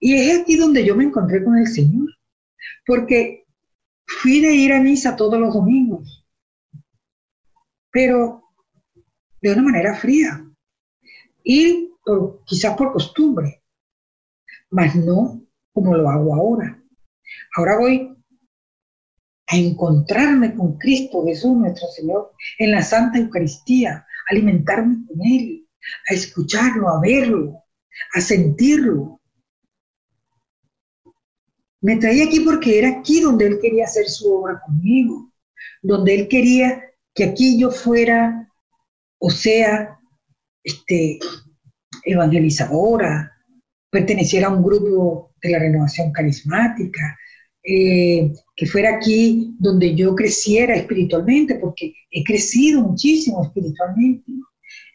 [0.00, 2.08] Y es aquí donde yo me encontré con el Señor,
[2.86, 3.44] porque
[4.06, 6.17] fui de ir a misa todos los domingos,
[7.90, 8.42] pero
[9.40, 10.44] de una manera fría,
[11.44, 11.90] ir
[12.46, 13.62] quizás por costumbre,
[14.70, 16.82] mas no como lo hago ahora.
[17.56, 18.16] Ahora voy
[19.46, 25.66] a encontrarme con Cristo Jesús nuestro Señor en la Santa Eucaristía, alimentarme con Él,
[26.10, 27.64] a escucharlo, a verlo,
[28.14, 29.20] a sentirlo.
[31.80, 35.32] Me traía aquí porque era aquí donde Él quería hacer su obra conmigo,
[35.80, 36.87] donde Él quería
[37.18, 38.48] que aquí yo fuera,
[39.18, 39.98] o sea,
[40.62, 41.18] este,
[42.04, 43.32] evangelizadora,
[43.90, 47.18] perteneciera a un grupo de la renovación carismática,
[47.64, 54.30] eh, que fuera aquí donde yo creciera espiritualmente, porque he crecido muchísimo espiritualmente.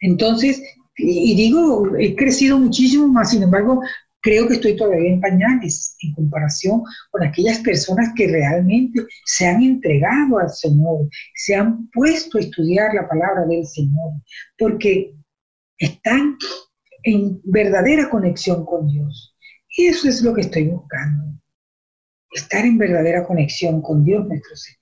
[0.00, 0.62] Entonces,
[0.96, 3.82] y digo, he crecido muchísimo más, sin embargo,
[4.24, 9.62] creo que estoy todavía en pañales en comparación con aquellas personas que realmente se han
[9.62, 14.12] entregado al Señor, se han puesto a estudiar la palabra del Señor,
[14.58, 15.14] porque
[15.76, 16.38] están
[17.02, 19.36] en verdadera conexión con Dios.
[19.76, 21.34] Y eso es lo que estoy buscando
[22.32, 24.80] estar en verdadera conexión con Dios nuestro Señor.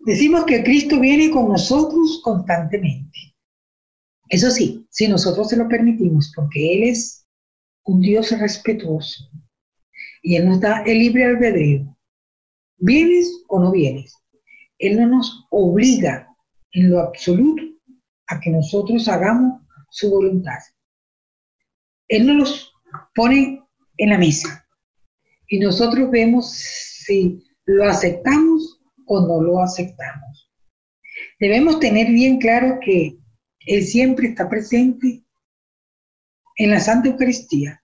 [0.00, 3.36] Decimos que Cristo viene con nosotros constantemente.
[4.28, 7.26] Eso sí, si nosotros se lo permitimos, porque Él es
[7.84, 9.28] un Dios respetuoso
[10.22, 11.96] y Él nos da el libre albedrío.
[12.76, 14.14] ¿Vienes o no vienes?
[14.78, 16.28] Él no nos obliga
[16.70, 17.64] en lo absoluto
[18.28, 20.60] a que nosotros hagamos su voluntad.
[22.06, 22.72] Él no nos
[23.16, 23.64] pone
[23.96, 24.64] en la mesa
[25.48, 30.52] y nosotros vemos si lo aceptamos o no lo aceptamos.
[31.40, 33.18] Debemos tener bien claro que
[33.66, 35.24] Él siempre está presente
[36.56, 37.82] en la Santa Eucaristía,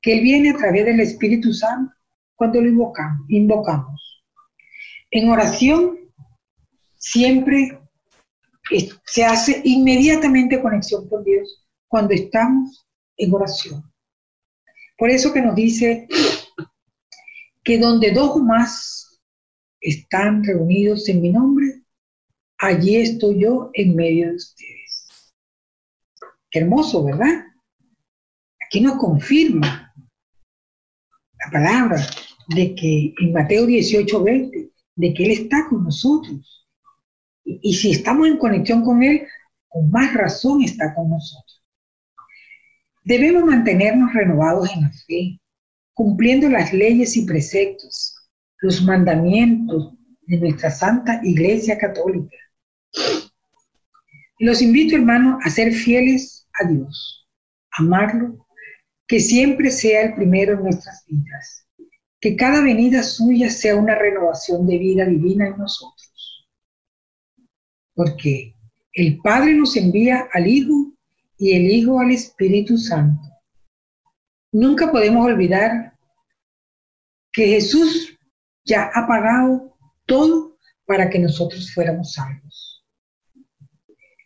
[0.00, 1.94] que Él viene a través del Espíritu Santo
[2.34, 3.26] cuando lo invocamos.
[3.28, 4.24] invocamos.
[5.10, 5.98] En oración
[6.96, 7.78] siempre
[9.04, 13.92] se hace inmediatamente conexión con Dios cuando estamos en oración.
[14.96, 16.06] Por eso que nos dice
[17.64, 19.20] que donde dos o más
[19.80, 21.82] están reunidos en mi nombre,
[22.58, 24.81] allí estoy yo en medio de ustedes.
[26.52, 27.46] Qué hermoso, ¿verdad?
[28.66, 29.90] Aquí nos confirma
[31.40, 32.06] la palabra
[32.48, 36.68] de que en Mateo 18, 20, de que Él está con nosotros.
[37.44, 39.26] Y, si estamos en conexión con Él,
[39.66, 41.64] con más razón está con nosotros.
[43.02, 45.40] Debemos mantenernos renovados en la fe,
[45.94, 48.14] cumpliendo las leyes y preceptos,
[48.58, 49.94] los mandamientos
[50.26, 52.36] de nuestra Santa Iglesia Católica.
[54.38, 57.28] Los invito, hermanos, a ser fieles Dios,
[57.72, 58.46] amarlo,
[59.06, 61.66] que siempre sea el primero en nuestras vidas,
[62.20, 66.48] que cada venida suya sea una renovación de vida divina en nosotros.
[67.94, 68.54] Porque
[68.92, 70.92] el Padre nos envía al Hijo
[71.38, 73.32] y el Hijo al Espíritu Santo
[74.52, 75.96] Nunca podemos olvidar
[77.32, 78.18] que Jesús
[78.66, 82.71] ya ha pagado todo para que nosotros fuéramos salvos.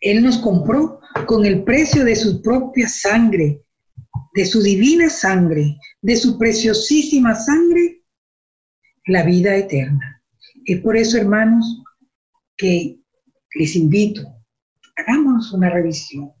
[0.01, 3.63] Él nos compró con el precio de su propia sangre,
[4.33, 8.03] de su divina sangre, de su preciosísima sangre,
[9.07, 10.21] la vida eterna.
[10.65, 11.83] Es por eso, hermanos,
[12.55, 12.99] que
[13.55, 14.21] les invito,
[14.95, 16.31] hagamos una revisión,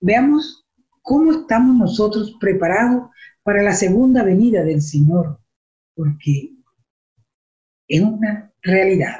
[0.00, 0.64] veamos
[1.02, 3.10] cómo estamos nosotros preparados
[3.42, 5.38] para la segunda venida del Señor,
[5.94, 6.50] porque
[7.88, 9.16] es una realidad.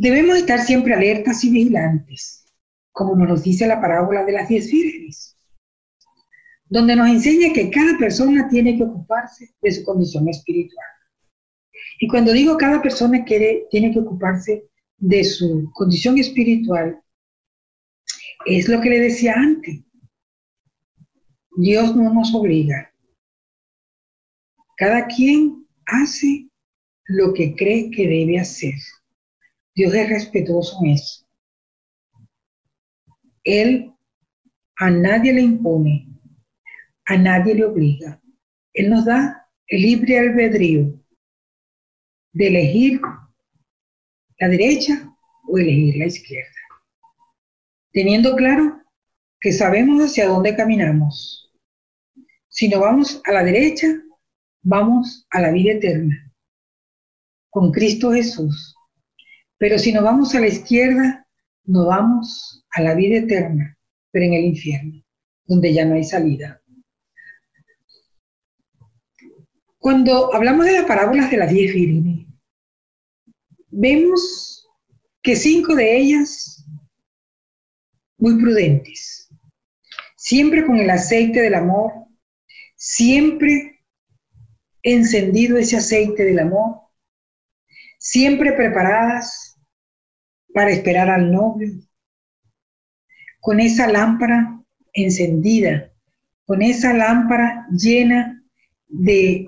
[0.00, 2.44] Debemos estar siempre alertas y vigilantes,
[2.92, 5.36] como nos dice la parábola de las diez vírgenes,
[6.66, 10.86] donde nos enseña que cada persona tiene que ocuparse de su condición espiritual.
[11.98, 17.02] Y cuando digo cada persona quiere, tiene que ocuparse de su condición espiritual,
[18.46, 19.80] es lo que le decía antes.
[21.56, 22.94] Dios no nos obliga.
[24.76, 26.48] Cada quien hace
[27.06, 28.74] lo que cree que debe hacer.
[29.78, 31.24] Dios es respetuoso en eso.
[33.44, 33.94] Él
[34.74, 36.08] a nadie le impone,
[37.06, 38.20] a nadie le obliga.
[38.72, 41.00] Él nos da el libre albedrío
[42.32, 43.00] de elegir
[44.40, 46.60] la derecha o elegir la izquierda.
[47.92, 48.82] Teniendo claro
[49.40, 51.52] que sabemos hacia dónde caminamos.
[52.48, 53.86] Si no vamos a la derecha,
[54.60, 56.34] vamos a la vida eterna,
[57.48, 58.74] con Cristo Jesús.
[59.58, 61.26] Pero si nos vamos a la izquierda,
[61.64, 63.76] nos vamos a la vida eterna,
[64.10, 65.04] pero en el infierno,
[65.46, 66.62] donde ya no hay salida.
[69.78, 72.26] Cuando hablamos de las parábolas de las diez vírgenes,
[73.68, 74.66] vemos
[75.22, 76.64] que cinco de ellas
[78.16, 79.28] muy prudentes,
[80.16, 81.92] siempre con el aceite del amor,
[82.76, 83.84] siempre
[84.82, 86.80] encendido ese aceite del amor,
[87.98, 89.47] siempre preparadas
[90.52, 91.68] para esperar al novio,
[93.40, 95.92] con esa lámpara encendida,
[96.46, 98.42] con esa lámpara llena
[98.86, 99.44] de,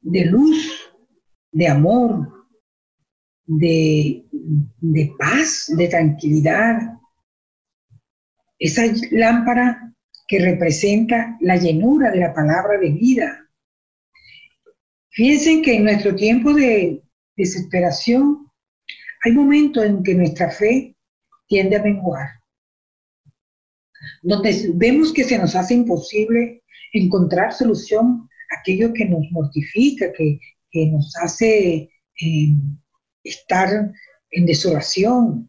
[0.00, 0.92] de luz,
[1.52, 2.48] de amor,
[3.46, 6.94] de, de paz, de tranquilidad.
[8.58, 9.94] Esa lámpara
[10.26, 13.48] que representa la llenura de la palabra de vida.
[15.10, 17.02] Fíjense que en nuestro tiempo de
[17.36, 18.50] desesperación
[19.24, 20.94] hay momentos en que nuestra fe
[21.46, 22.28] tiende a menguar,
[24.22, 30.38] donde vemos que se nos hace imposible encontrar solución a aquello que nos mortifica, que,
[30.90, 31.88] nos hace
[32.20, 32.48] eh,
[33.22, 33.92] estar
[34.30, 35.48] en desolación.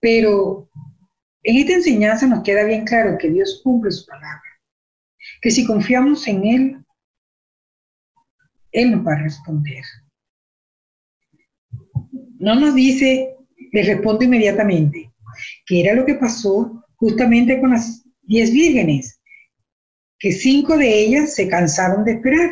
[0.00, 0.70] Pero
[1.42, 4.42] en esta enseñanza nos queda bien claro que Dios cumple su palabra,
[5.42, 6.84] que si confiamos en Él,
[8.70, 9.84] Él nos va a responder
[12.42, 13.36] no nos dice,
[13.70, 15.12] le respondo inmediatamente,
[15.64, 19.20] que era lo que pasó justamente con las diez vírgenes,
[20.18, 22.50] que cinco de ellas se cansaron de esperar.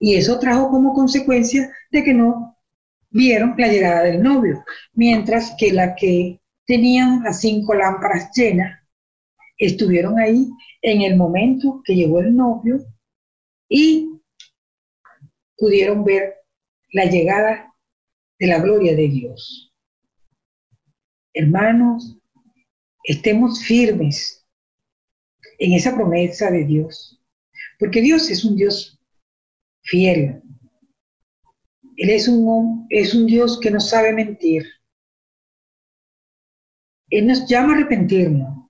[0.00, 2.56] Y eso trajo como consecuencia de que no
[3.10, 8.80] vieron la llegada del novio, mientras que la que tenían las cinco lámparas llenas
[9.58, 10.48] estuvieron ahí
[10.82, 12.80] en el momento que llegó el novio
[13.68, 14.20] y
[15.56, 16.34] pudieron ver
[16.90, 17.67] la llegada
[18.38, 19.72] de la gloria de Dios.
[21.34, 22.16] Hermanos,
[23.04, 24.46] estemos firmes
[25.58, 27.20] en esa promesa de Dios,
[27.78, 29.00] porque Dios es un Dios
[29.82, 30.42] fiel.
[31.96, 34.64] Él es un, es un Dios que no sabe mentir.
[37.10, 38.68] Él nos llama a arrepentirnos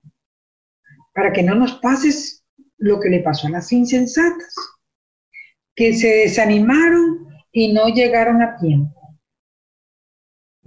[1.13, 2.43] para que no nos pases
[2.77, 4.55] lo que le pasó a las insensatas,
[5.75, 8.98] que se desanimaron y no llegaron a tiempo.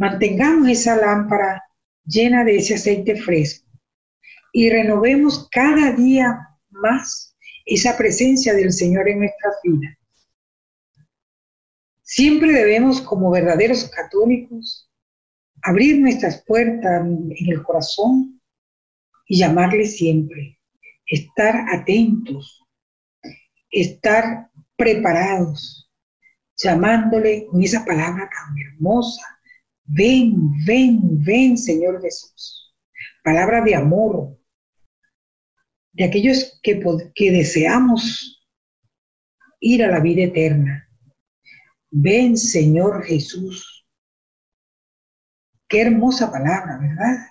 [0.03, 1.63] Mantengamos esa lámpara
[2.05, 3.71] llena de ese aceite fresco
[4.53, 7.37] y renovemos cada día más
[7.67, 9.97] esa presencia del Señor en nuestra vida.
[12.03, 14.91] Siempre debemos, como verdaderos católicos,
[15.63, 18.43] abrir nuestras puertas en el corazón
[19.29, 20.59] y llamarle siempre,
[21.07, 22.61] estar atentos,
[23.71, 25.89] estar preparados,
[26.57, 29.32] llamándole con esa palabra tan hermosa,
[29.85, 32.75] Ven, ven, ven, Señor Jesús.
[33.25, 34.39] Palabra de amor,
[35.93, 36.81] de aquellos que,
[37.15, 38.43] que deseamos
[39.61, 40.89] ir a la vida eterna.
[41.91, 43.87] Ven, Señor Jesús.
[45.69, 47.27] Qué hermosa palabra, ¿verdad?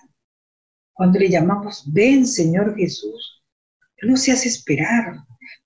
[0.92, 3.42] Cuando le llamamos, ven, Señor Jesús,
[4.02, 5.16] no se hace esperar,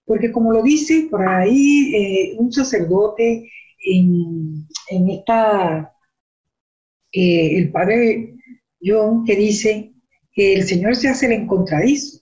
[0.04, 5.95] porque como lo dice por ahí eh, un sacerdote en, en esta
[7.18, 8.34] eh, el padre
[8.78, 9.94] John que dice
[10.34, 12.20] que el Señor se hace el encontradizo,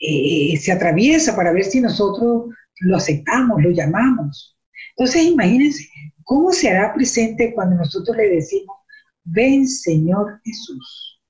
[0.00, 4.56] eh, se atraviesa para ver si nosotros lo aceptamos, lo llamamos.
[4.96, 5.88] Entonces imagínense
[6.24, 8.76] ¿cómo se hará presente cuando nosotros le decimos,
[9.22, 11.20] ven Señor Jesús?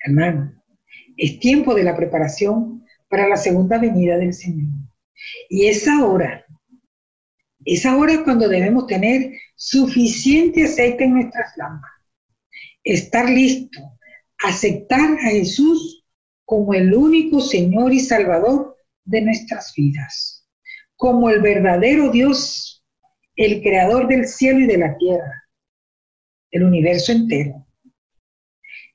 [0.00, 0.52] Hermano,
[1.16, 4.68] es tiempo de la preparación para la segunda venida del Señor.
[5.48, 6.43] Y es ahora,
[7.64, 12.00] es ahora cuando debemos tener suficiente aceite en nuestras lámparas,
[12.82, 13.80] estar listo,
[14.38, 16.04] aceptar a Jesús
[16.44, 20.46] como el único Señor y Salvador de nuestras vidas,
[20.96, 22.84] como el verdadero Dios,
[23.36, 25.44] el creador del cielo y de la tierra,
[26.50, 27.66] el universo entero,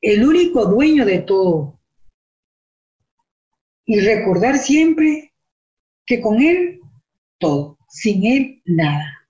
[0.01, 1.79] el único dueño de todo.
[3.85, 5.33] Y recordar siempre
[6.05, 6.79] que con Él
[7.39, 9.27] todo, sin Él nada.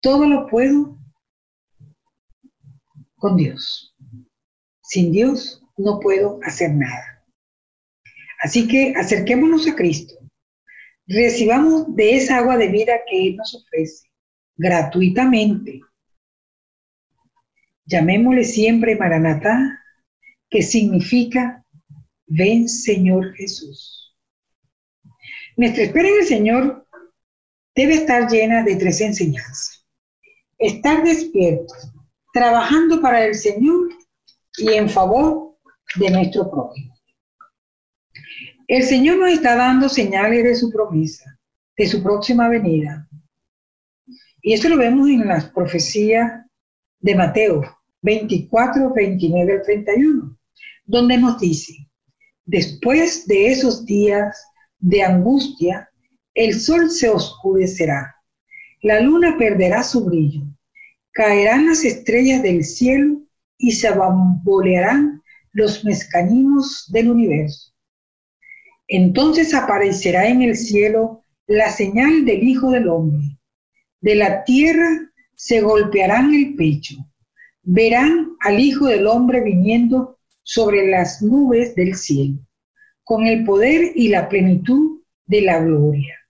[0.00, 0.98] Todo lo puedo
[3.16, 3.94] con Dios.
[4.82, 7.24] Sin Dios no puedo hacer nada.
[8.42, 10.14] Así que acerquémonos a Cristo.
[11.06, 14.08] Recibamos de esa agua de vida que Él nos ofrece
[14.56, 15.80] gratuitamente.
[17.86, 19.80] Llamémosle siempre Maranatá,
[20.48, 21.64] que significa
[22.26, 24.14] ven Señor Jesús.
[25.56, 26.86] Nuestra espera en el Señor
[27.74, 29.86] debe estar llena de tres enseñanzas.
[30.58, 31.92] Estar despiertos,
[32.32, 33.88] trabajando para el Señor
[34.56, 35.56] y en favor
[35.96, 36.94] de nuestro prójimo.
[38.66, 41.38] El Señor nos está dando señales de su promesa,
[41.76, 43.06] de su próxima venida.
[44.40, 46.44] Y esto lo vemos en las profecías
[47.00, 47.62] de Mateo
[48.02, 50.38] 24, 29 al 31,
[50.84, 51.74] donde nos dice,
[52.44, 54.46] después de esos días
[54.78, 55.90] de angustia,
[56.34, 58.16] el sol se oscurecerá,
[58.82, 60.42] la luna perderá su brillo,
[61.12, 63.22] caerán las estrellas del cielo
[63.56, 65.22] y se bambolearán
[65.52, 67.72] los mezcaninos del universo.
[68.88, 73.38] Entonces aparecerá en el cielo la señal del Hijo del Hombre.
[74.00, 74.88] De la tierra
[75.36, 76.96] se golpearán el pecho.
[77.62, 82.38] Verán al Hijo del Hombre viniendo sobre las nubes del cielo,
[83.02, 86.23] con el poder y la plenitud de la gloria.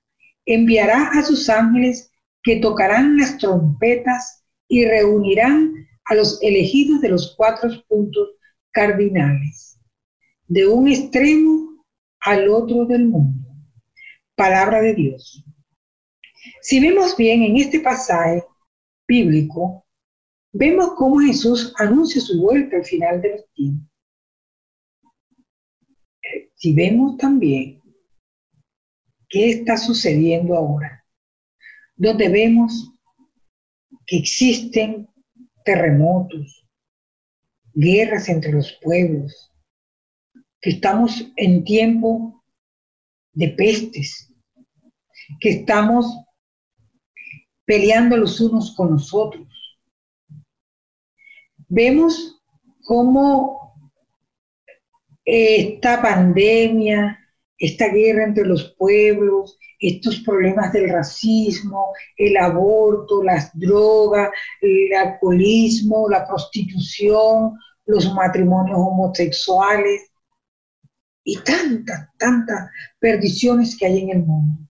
[0.46, 2.10] Enviará a sus ángeles
[2.42, 5.72] que tocarán las trompetas y reunirán
[6.04, 8.28] a los elegidos de los cuatro puntos
[8.70, 9.78] cardinales,
[10.46, 11.84] de un extremo
[12.20, 13.48] al otro del mundo.
[14.34, 15.44] Palabra de Dios.
[16.60, 18.44] Si vemos bien en este pasaje
[19.06, 19.86] bíblico,
[20.52, 23.88] vemos cómo Jesús anuncia su vuelta al final del tiempo.
[26.54, 27.83] Si vemos también
[29.34, 31.04] qué está sucediendo ahora,
[31.96, 32.92] donde vemos
[34.06, 35.08] que existen
[35.64, 36.64] terremotos,
[37.72, 39.52] guerras entre los pueblos,
[40.60, 42.44] que estamos en tiempo
[43.32, 44.32] de pestes,
[45.40, 46.06] que estamos
[47.64, 49.48] peleando los unos con los otros.
[51.66, 52.40] Vemos
[52.84, 53.74] cómo
[55.24, 57.18] esta pandemia,
[57.64, 66.08] esta guerra entre los pueblos, estos problemas del racismo, el aborto, las drogas, el alcoholismo,
[66.08, 70.10] la prostitución, los matrimonios homosexuales
[71.24, 74.68] y tantas, tantas perdiciones que hay en el mundo.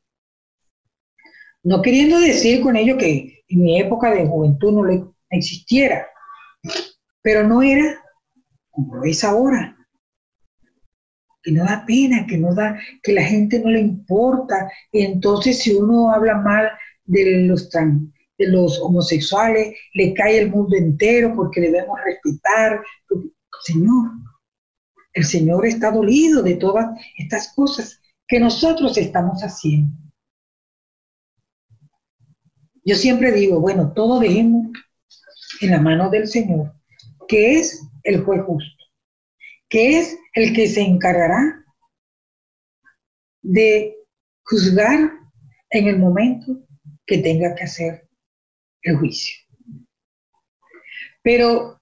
[1.63, 6.07] No queriendo decir con ello que en mi época de juventud no existiera,
[7.23, 8.01] pero no era
[8.71, 9.74] como es ahora
[11.45, 14.69] que no da pena, que no da, que la gente no le importa.
[14.93, 16.71] entonces si uno habla mal
[17.05, 22.83] de los de los homosexuales, le cae el mundo entero porque debemos respetar.
[23.63, 24.11] Señor,
[25.13, 26.87] el Señor está dolido de todas
[27.17, 29.97] estas cosas que nosotros estamos haciendo.
[32.85, 34.69] Yo siempre digo, bueno, todo dejemos
[35.61, 36.73] en la mano del Señor,
[37.29, 38.85] que es el juez justo
[39.75, 41.65] que es el que se encargará
[43.43, 43.97] de
[44.43, 45.13] juzgar
[45.71, 46.61] en el momento
[47.07, 48.09] que tenga que hacer
[48.83, 49.37] el juicio.
[51.23, 51.81] Pero,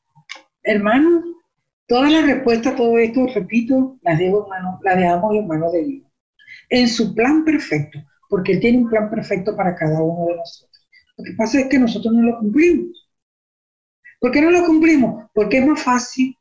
[0.63, 1.25] hermano,
[1.87, 4.49] todas las respuestas a todo esto, repito, las, dejo
[4.83, 6.07] las dejamos en manos de Dios.
[6.69, 7.99] En su plan perfecto,
[8.29, 10.89] porque Él tiene un plan perfecto para cada uno de nosotros.
[11.17, 13.11] Lo que pasa es que nosotros no lo cumplimos.
[14.21, 15.29] ¿Por qué no lo cumplimos?
[15.35, 16.37] Porque es más fácil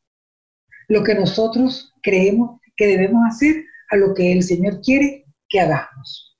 [0.91, 6.37] lo que nosotros creemos que debemos hacer a lo que el Señor quiere que hagamos.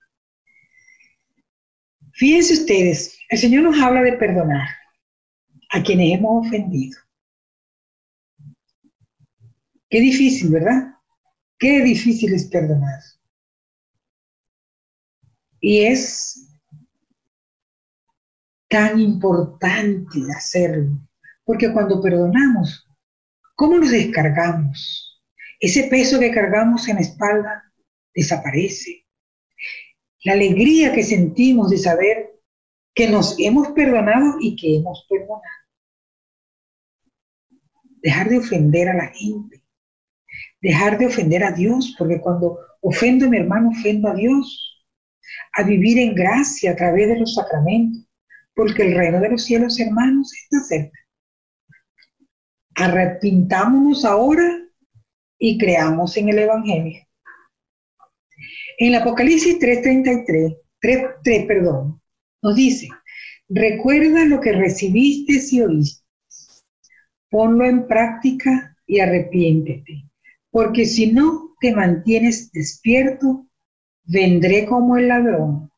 [2.11, 4.67] Fíjense ustedes, el Señor nos habla de perdonar
[5.69, 6.99] a quienes hemos ofendido.
[9.89, 10.95] Qué difícil, ¿verdad?
[11.57, 12.99] Qué difícil es perdonar.
[15.61, 16.59] Y es
[18.67, 20.99] tan importante hacerlo,
[21.45, 22.85] porque cuando perdonamos,
[23.55, 25.21] ¿cómo nos descargamos?
[25.59, 27.71] Ese peso que cargamos en la espalda
[28.13, 29.05] desaparece.
[30.23, 32.31] La alegría que sentimos de saber
[32.93, 35.41] que nos hemos perdonado y que hemos perdonado.
[38.01, 39.63] Dejar de ofender a la gente.
[40.61, 44.83] Dejar de ofender a Dios, porque cuando ofendo a mi hermano, ofendo a Dios.
[45.53, 48.07] A vivir en gracia a través de los sacramentos,
[48.55, 50.99] porque el reino de los cielos, hermanos, está cerca.
[52.75, 54.61] Arrepintámonos ahora
[55.37, 57.01] y creamos en el Evangelio.
[58.77, 60.57] En el Apocalipsis 3.33,
[61.23, 62.01] 3, perdón,
[62.41, 62.89] nos dice,
[63.49, 66.03] recuerda lo que recibiste y oíste,
[67.29, 70.05] ponlo en práctica y arrepiéntete,
[70.49, 73.47] porque si no te mantienes despierto,
[74.03, 75.71] vendré como el ladrón,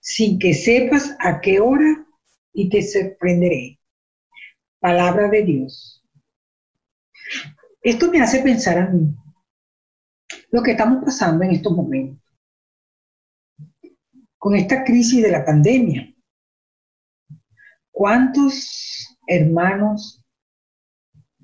[0.00, 2.06] sin que sepas a qué hora
[2.52, 3.78] y te sorprenderé.
[4.80, 6.03] Palabra de Dios.
[7.82, 9.14] Esto me hace pensar a mí
[10.50, 12.24] lo que estamos pasando en estos momentos
[14.44, 16.14] con esta crisis de la pandemia.
[17.90, 20.22] ¿Cuántos hermanos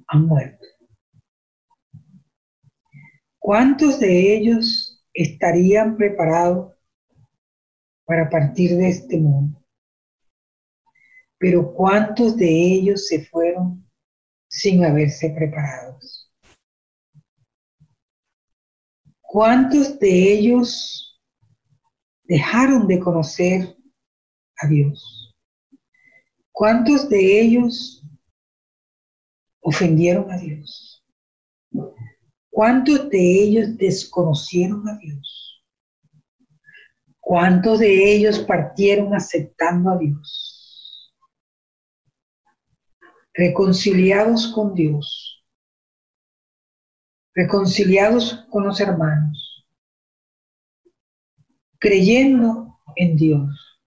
[0.06, 0.66] han muerto?
[3.38, 6.74] ¿Cuántos de ellos estarían preparados
[8.04, 9.64] para partir de este mundo?
[11.38, 13.79] Pero ¿cuántos de ellos se fueron
[14.60, 16.30] sin haberse preparados?
[19.22, 21.18] ¿Cuántos de ellos
[22.24, 23.76] dejaron de conocer
[24.58, 25.34] a Dios?
[26.52, 28.04] ¿Cuántos de ellos
[29.60, 31.06] ofendieron a Dios?
[32.50, 35.64] ¿Cuántos de ellos desconocieron a Dios?
[37.18, 40.49] ¿Cuántos de ellos partieron aceptando a Dios?
[43.40, 45.42] Reconciliados con Dios,
[47.34, 49.66] reconciliados con los hermanos,
[51.78, 53.80] creyendo en Dios,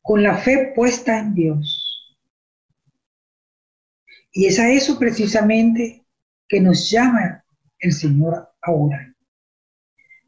[0.00, 2.16] con la fe puesta en Dios.
[4.30, 6.06] Y es a eso precisamente
[6.46, 7.44] que nos llama
[7.80, 9.12] el Señor ahora.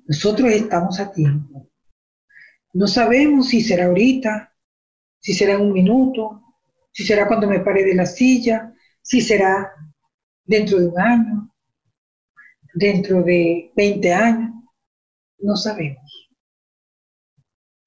[0.06, 1.70] Nosotros estamos a tiempo.
[2.72, 4.52] No sabemos si será ahorita,
[5.20, 6.43] si será en un minuto,
[6.94, 8.72] si será cuando me pare de la silla,
[9.02, 9.72] si será
[10.44, 11.54] dentro de un año,
[12.72, 14.52] dentro de 20 años.
[15.38, 16.30] No sabemos.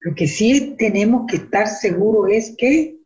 [0.00, 2.98] Lo que sí tenemos que estar seguros es que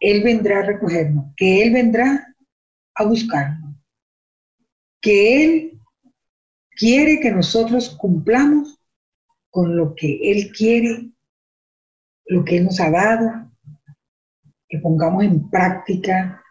[0.00, 2.34] Él vendrá a recogernos, que Él vendrá
[2.96, 3.76] a buscarnos,
[5.00, 5.80] que Él
[6.70, 8.80] quiere que nosotros cumplamos
[9.48, 11.08] con lo que Él quiere,
[12.26, 13.51] lo que Él nos ha dado,
[14.72, 16.42] que pongamos en práctica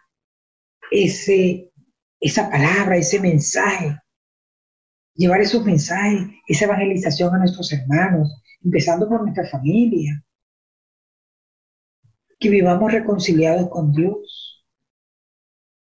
[0.92, 1.72] ese,
[2.20, 3.98] esa palabra, ese mensaje,
[5.16, 10.24] llevar esos mensajes, esa evangelización a nuestros hermanos, empezando por nuestra familia,
[12.38, 14.64] que vivamos reconciliados con Dios.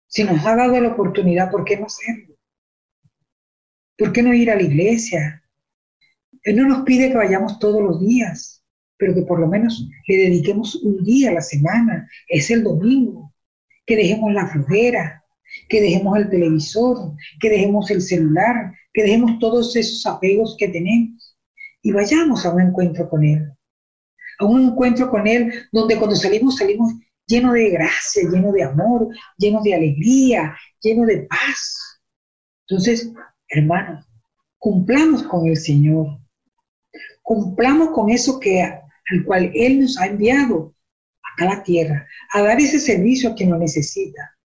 [0.06, 2.34] Si nos ha dado la oportunidad, ¿por qué no hacerlo?
[3.96, 5.42] ¿Por qué no ir a la iglesia?
[6.42, 8.57] Él no nos pide que vayamos todos los días,
[8.98, 13.32] pero que por lo menos le dediquemos un día a la semana, es el domingo,
[13.86, 15.24] que dejemos la flojera,
[15.68, 21.36] que dejemos el televisor, que dejemos el celular, que dejemos todos esos apegos que tenemos
[21.82, 23.50] y vayamos a un encuentro con Él.
[24.40, 26.92] A un encuentro con Él donde cuando salimos salimos
[27.26, 32.00] lleno de gracia, lleno de amor, lleno de alegría, lleno de paz.
[32.66, 33.12] Entonces,
[33.48, 34.06] hermanos,
[34.58, 36.18] cumplamos con el Señor.
[37.22, 38.62] Cumplamos con eso que
[39.10, 40.74] al cual Él nos ha enviado
[41.38, 44.36] a la tierra, a dar ese servicio a quien lo necesita.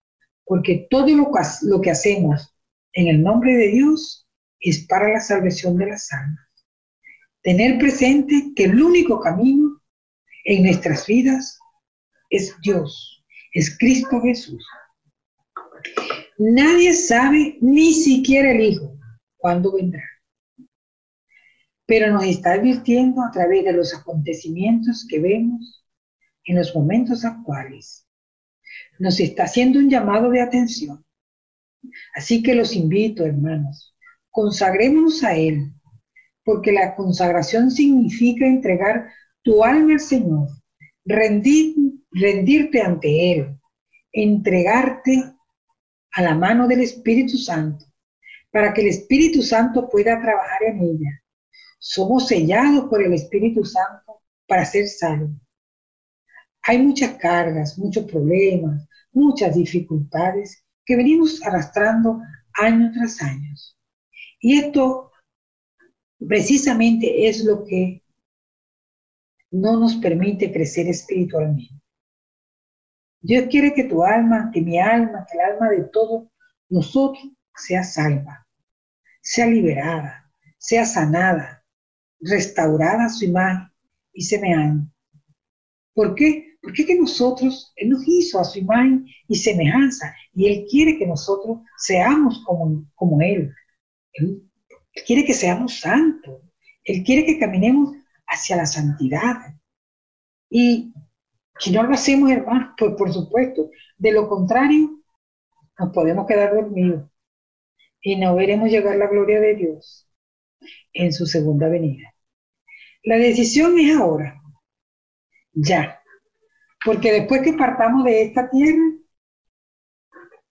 [0.46, 2.56] Porque todo lo que, lo que hacemos
[2.94, 4.28] en el nombre de Dios
[4.60, 6.44] es para la salvación de las almas
[7.44, 9.82] tener presente que el único camino
[10.46, 11.60] en nuestras vidas
[12.30, 14.66] es Dios, es Cristo Jesús.
[16.38, 18.98] Nadie sabe, ni siquiera el Hijo,
[19.38, 20.04] cuándo vendrá.
[21.86, 25.86] Pero nos está advirtiendo a través de los acontecimientos que vemos
[26.46, 28.08] en los momentos actuales.
[29.00, 31.06] Nos está haciendo un llamado de atención.
[32.16, 33.96] Así que los invito, hermanos,
[34.30, 35.74] consagrémonos a Él
[36.44, 39.10] porque la consagración significa entregar
[39.42, 40.50] tu alma al Señor,
[41.06, 41.76] rendir,
[42.12, 43.60] rendirte ante Él,
[44.12, 45.24] entregarte
[46.12, 47.86] a la mano del Espíritu Santo,
[48.52, 51.23] para que el Espíritu Santo pueda trabajar en ella.
[51.86, 55.32] Somos sellados por el Espíritu Santo para ser salvos.
[56.66, 62.22] hay muchas cargas, muchos problemas, muchas dificultades que venimos arrastrando
[62.54, 63.54] año tras año.
[64.40, 65.12] Y esto
[66.26, 68.02] precisamente es lo que
[69.52, 71.82] no nos permite crecer espiritualmente.
[73.20, 76.30] Dios quiere que tu alma, que mi alma, que el alma de todos
[76.70, 78.48] nosotros sea salva,
[79.22, 81.63] sea liberada, sea sanada,
[82.24, 83.70] restaurada su imagen
[84.14, 84.92] y semejanza.
[85.94, 86.58] ¿Por qué?
[86.62, 91.06] Porque que nosotros, Él nos hizo a su imagen y semejanza y Él quiere que
[91.06, 93.52] nosotros seamos como, como Él.
[94.14, 94.44] Él
[95.06, 96.42] quiere que seamos santos.
[96.84, 97.96] Él quiere que caminemos
[98.28, 99.36] hacia la santidad.
[100.50, 100.94] Y
[101.60, 105.02] si no lo hacemos, hermanos, pues por supuesto, de lo contrario,
[105.78, 107.10] nos podemos quedar dormidos
[108.02, 110.08] y no veremos llegar la gloria de Dios
[110.94, 112.13] en su segunda venida.
[113.04, 114.42] La decisión es ahora,
[115.52, 116.02] ya,
[116.86, 118.94] porque después que partamos de esta tierra,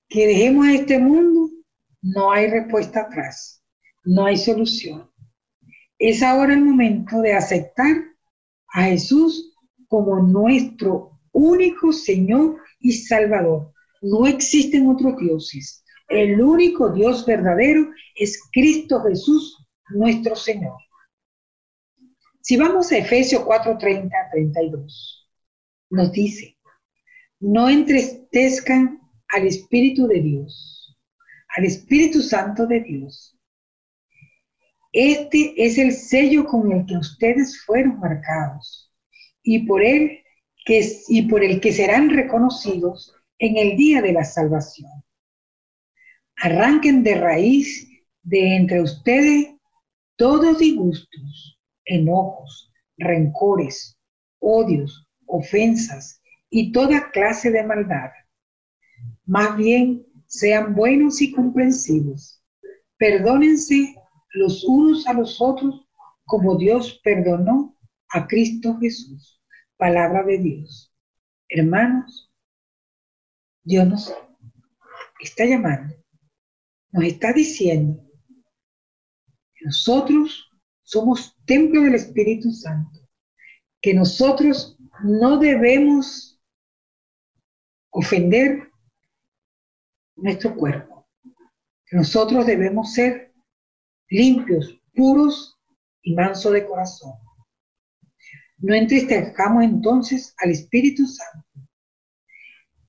[0.06, 1.48] que dejemos este mundo,
[2.02, 3.64] no hay respuesta atrás,
[4.04, 5.10] no hay solución.
[5.98, 7.96] Es ahora el momento de aceptar
[8.68, 9.54] a Jesús
[9.88, 13.72] como nuestro único Señor y Salvador.
[14.02, 15.82] No existen otros dioses.
[16.08, 19.56] El único Dios verdadero es Cristo Jesús,
[19.88, 20.76] nuestro Señor.
[22.42, 25.28] Si vamos a Efesios 4:30 32,
[25.90, 26.58] nos dice,
[27.38, 30.98] no entristezcan al Espíritu de Dios,
[31.56, 33.38] al Espíritu Santo de Dios.
[34.92, 38.92] Este es el sello con el que ustedes fueron marcados
[39.42, 40.18] y por él
[40.64, 44.90] que, y por el que serán reconocidos en el día de la salvación.
[46.36, 47.88] Arranquen de raíz
[48.22, 49.54] de entre ustedes
[50.16, 51.51] todos disgustos,
[51.84, 53.98] enojos, rencores,
[54.38, 56.20] odios, ofensas
[56.50, 58.10] y toda clase de maldad.
[59.24, 62.42] Más bien, sean buenos y comprensivos.
[62.98, 63.94] Perdónense
[64.34, 65.86] los unos a los otros
[66.24, 67.76] como Dios perdonó
[68.08, 69.40] a Cristo Jesús.
[69.76, 70.94] Palabra de Dios.
[71.48, 72.32] Hermanos,
[73.64, 74.14] Dios nos
[75.20, 75.94] está llamando,
[76.90, 78.02] nos está diciendo
[79.64, 80.50] nosotros
[80.92, 83.00] somos templo del Espíritu Santo,
[83.80, 86.38] que nosotros no debemos
[87.90, 88.70] ofender
[90.16, 91.08] nuestro cuerpo,
[91.92, 93.32] nosotros debemos ser
[94.10, 95.58] limpios, puros
[96.02, 97.14] y mansos de corazón.
[98.58, 101.48] No entristezcamos entonces al Espíritu Santo.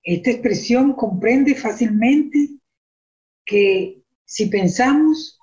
[0.04, 2.50] Esta expresión comprende fácilmente
[3.46, 5.40] que si pensamos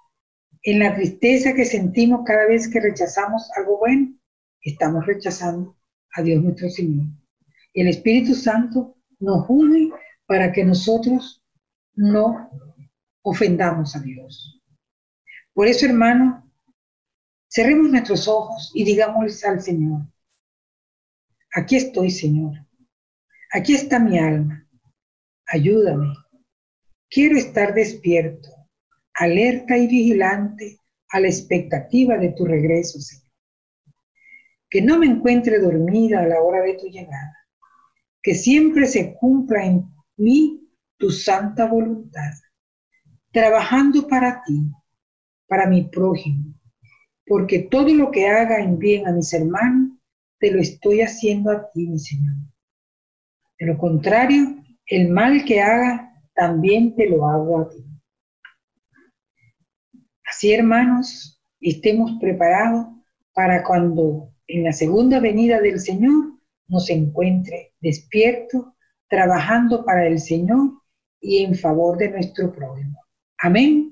[0.62, 4.14] en la tristeza que sentimos cada vez que rechazamos algo bueno,
[4.60, 5.76] estamos rechazando
[6.14, 7.06] a Dios nuestro Señor.
[7.72, 9.90] El Espíritu Santo nos une
[10.26, 11.42] para que nosotros
[11.94, 12.50] no
[13.22, 14.62] ofendamos a Dios.
[15.52, 16.50] Por eso, hermano,
[17.48, 20.02] cerremos nuestros ojos y digámosle al Señor,
[21.54, 22.54] aquí estoy, Señor.
[23.52, 24.66] Aquí está mi alma.
[25.46, 26.14] Ayúdame.
[27.08, 28.48] Quiero estar despierto,
[29.20, 30.78] alerta y vigilante
[31.10, 33.30] a la expectativa de tu regreso, Señor.
[34.70, 37.36] Que no me encuentre dormida a la hora de tu llegada.
[38.22, 39.84] Que siempre se cumpla en
[40.16, 40.66] mí
[40.96, 42.32] tu santa voluntad,
[43.30, 44.70] trabajando para ti,
[45.46, 46.54] para mi prójimo,
[47.26, 49.98] porque todo lo que haga en bien a mis hermanos,
[50.38, 52.36] te lo estoy haciendo a ti, mi Señor.
[53.58, 54.56] De lo contrario,
[54.86, 57.89] el mal que haga, también te lo hago a ti.
[60.40, 62.86] Así, hermanos, estemos preparados
[63.34, 68.74] para cuando en la segunda venida del Señor nos encuentre despierto,
[69.06, 70.80] trabajando para el Señor
[71.20, 72.98] y en favor de nuestro prójimo.
[73.36, 73.89] Amén.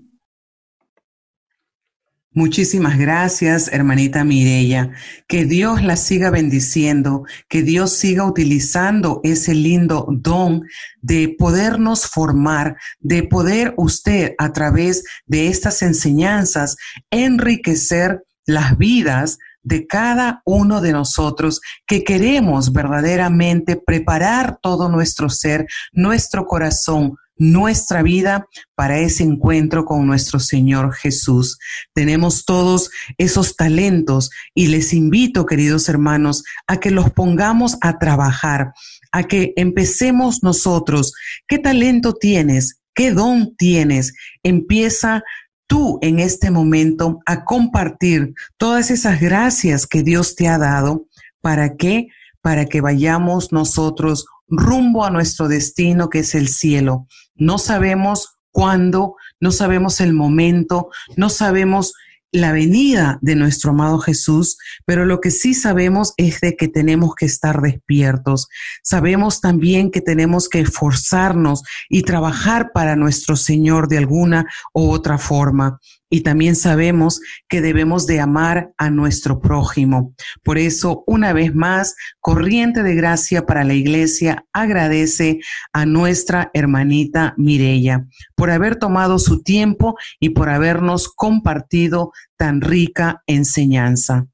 [2.38, 4.92] Muchísimas gracias, hermanita Mirella.
[5.26, 10.62] Que Dios la siga bendiciendo, que Dios siga utilizando ese lindo don
[11.02, 16.76] de podernos formar, de poder usted a través de estas enseñanzas
[17.10, 25.66] enriquecer las vidas de cada uno de nosotros que queremos verdaderamente preparar todo nuestro ser,
[25.92, 31.58] nuestro corazón, nuestra vida para ese encuentro con nuestro Señor Jesús.
[31.94, 38.72] Tenemos todos esos talentos y les invito, queridos hermanos, a que los pongamos a trabajar,
[39.12, 41.12] a que empecemos nosotros.
[41.46, 42.80] ¿Qué talento tienes?
[42.94, 44.12] ¿Qué don tienes?
[44.42, 45.22] Empieza
[45.66, 51.06] tú en este momento a compartir todas esas gracias que Dios te ha dado.
[51.40, 52.08] ¿Para qué?
[52.42, 57.06] para que vayamos nosotros rumbo a nuestro destino que es el cielo.
[57.34, 61.94] No sabemos cuándo, no sabemos el momento, no sabemos
[62.30, 67.14] la venida de nuestro amado Jesús, pero lo que sí sabemos es de que tenemos
[67.14, 68.48] que estar despiertos.
[68.82, 75.16] Sabemos también que tenemos que esforzarnos y trabajar para nuestro Señor de alguna u otra
[75.16, 75.80] forma
[76.10, 80.14] y también sabemos que debemos de amar a nuestro prójimo.
[80.42, 85.40] Por eso, una vez más, Corriente de Gracia para la Iglesia agradece
[85.72, 93.22] a nuestra hermanita Mirella por haber tomado su tiempo y por habernos compartido tan rica
[93.26, 94.26] enseñanza.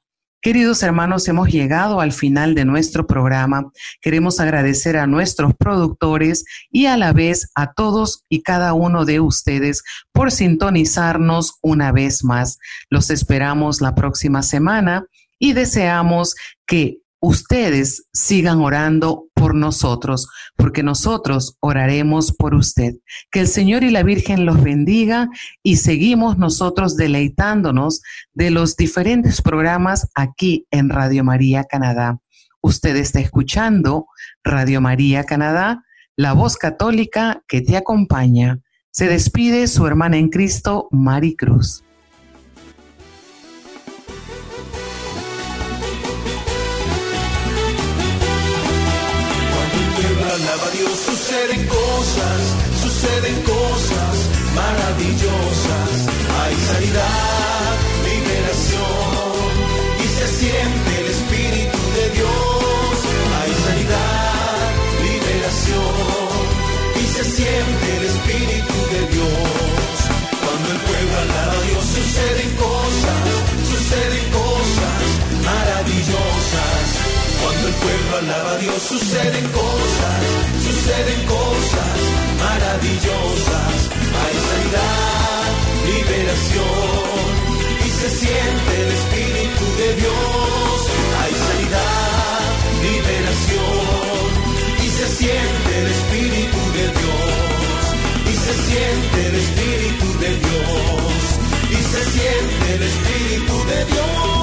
[0.45, 3.73] Queridos hermanos, hemos llegado al final de nuestro programa.
[4.03, 9.21] Queremos agradecer a nuestros productores y a la vez a todos y cada uno de
[9.21, 9.83] ustedes
[10.13, 12.59] por sintonizarnos una vez más.
[12.91, 15.07] Los esperamos la próxima semana
[15.39, 16.35] y deseamos
[16.67, 20.27] que ustedes sigan orando por nosotros,
[20.57, 22.95] porque nosotros oraremos por usted.
[23.31, 25.29] Que el Señor y la Virgen los bendiga
[25.63, 28.01] y seguimos nosotros deleitándonos
[28.33, 32.21] de los diferentes programas aquí en Radio María Canadá.
[32.63, 34.07] Usted está escuchando
[34.43, 35.85] Radio María Canadá,
[36.17, 38.61] la voz católica que te acompaña.
[38.93, 41.85] Se despide su hermana en Cristo, Mari Cruz.
[50.55, 52.41] Alaba a Dios, suceden cosas,
[52.83, 54.15] suceden cosas
[54.55, 55.91] maravillosas.
[56.41, 57.75] Hay sanidad,
[58.07, 59.35] liberación
[59.99, 62.95] y se siente el Espíritu de Dios.
[63.41, 64.59] Hay sanidad,
[65.09, 66.31] liberación
[67.03, 69.95] y se siente el Espíritu de Dios.
[70.43, 73.27] Cuando el pueblo alaba a Dios, suceden cosas,
[73.73, 75.03] suceden cosas
[75.51, 76.85] maravillosas.
[77.43, 80.44] Cuando el pueblo alaba a Dios suceden cosas,
[80.85, 81.99] suceden cosas
[82.45, 83.77] maravillosas.
[84.21, 85.49] Hay sanidad,
[85.89, 87.25] liberación
[87.87, 90.77] y se siente el Espíritu de Dios.
[91.21, 92.41] Hay sanidad,
[92.89, 94.29] liberación
[94.85, 97.83] y se siente el Espíritu de Dios.
[98.31, 101.23] Y se siente el Espíritu de Dios.
[101.71, 104.34] Y se siente el Espíritu de Dios.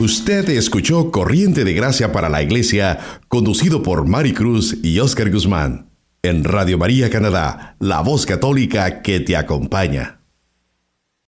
[0.00, 5.90] Usted escuchó Corriente de Gracia para la Iglesia, conducido por Mari Cruz y Oscar Guzmán,
[6.22, 10.17] en Radio María Canadá, la voz católica que te acompaña.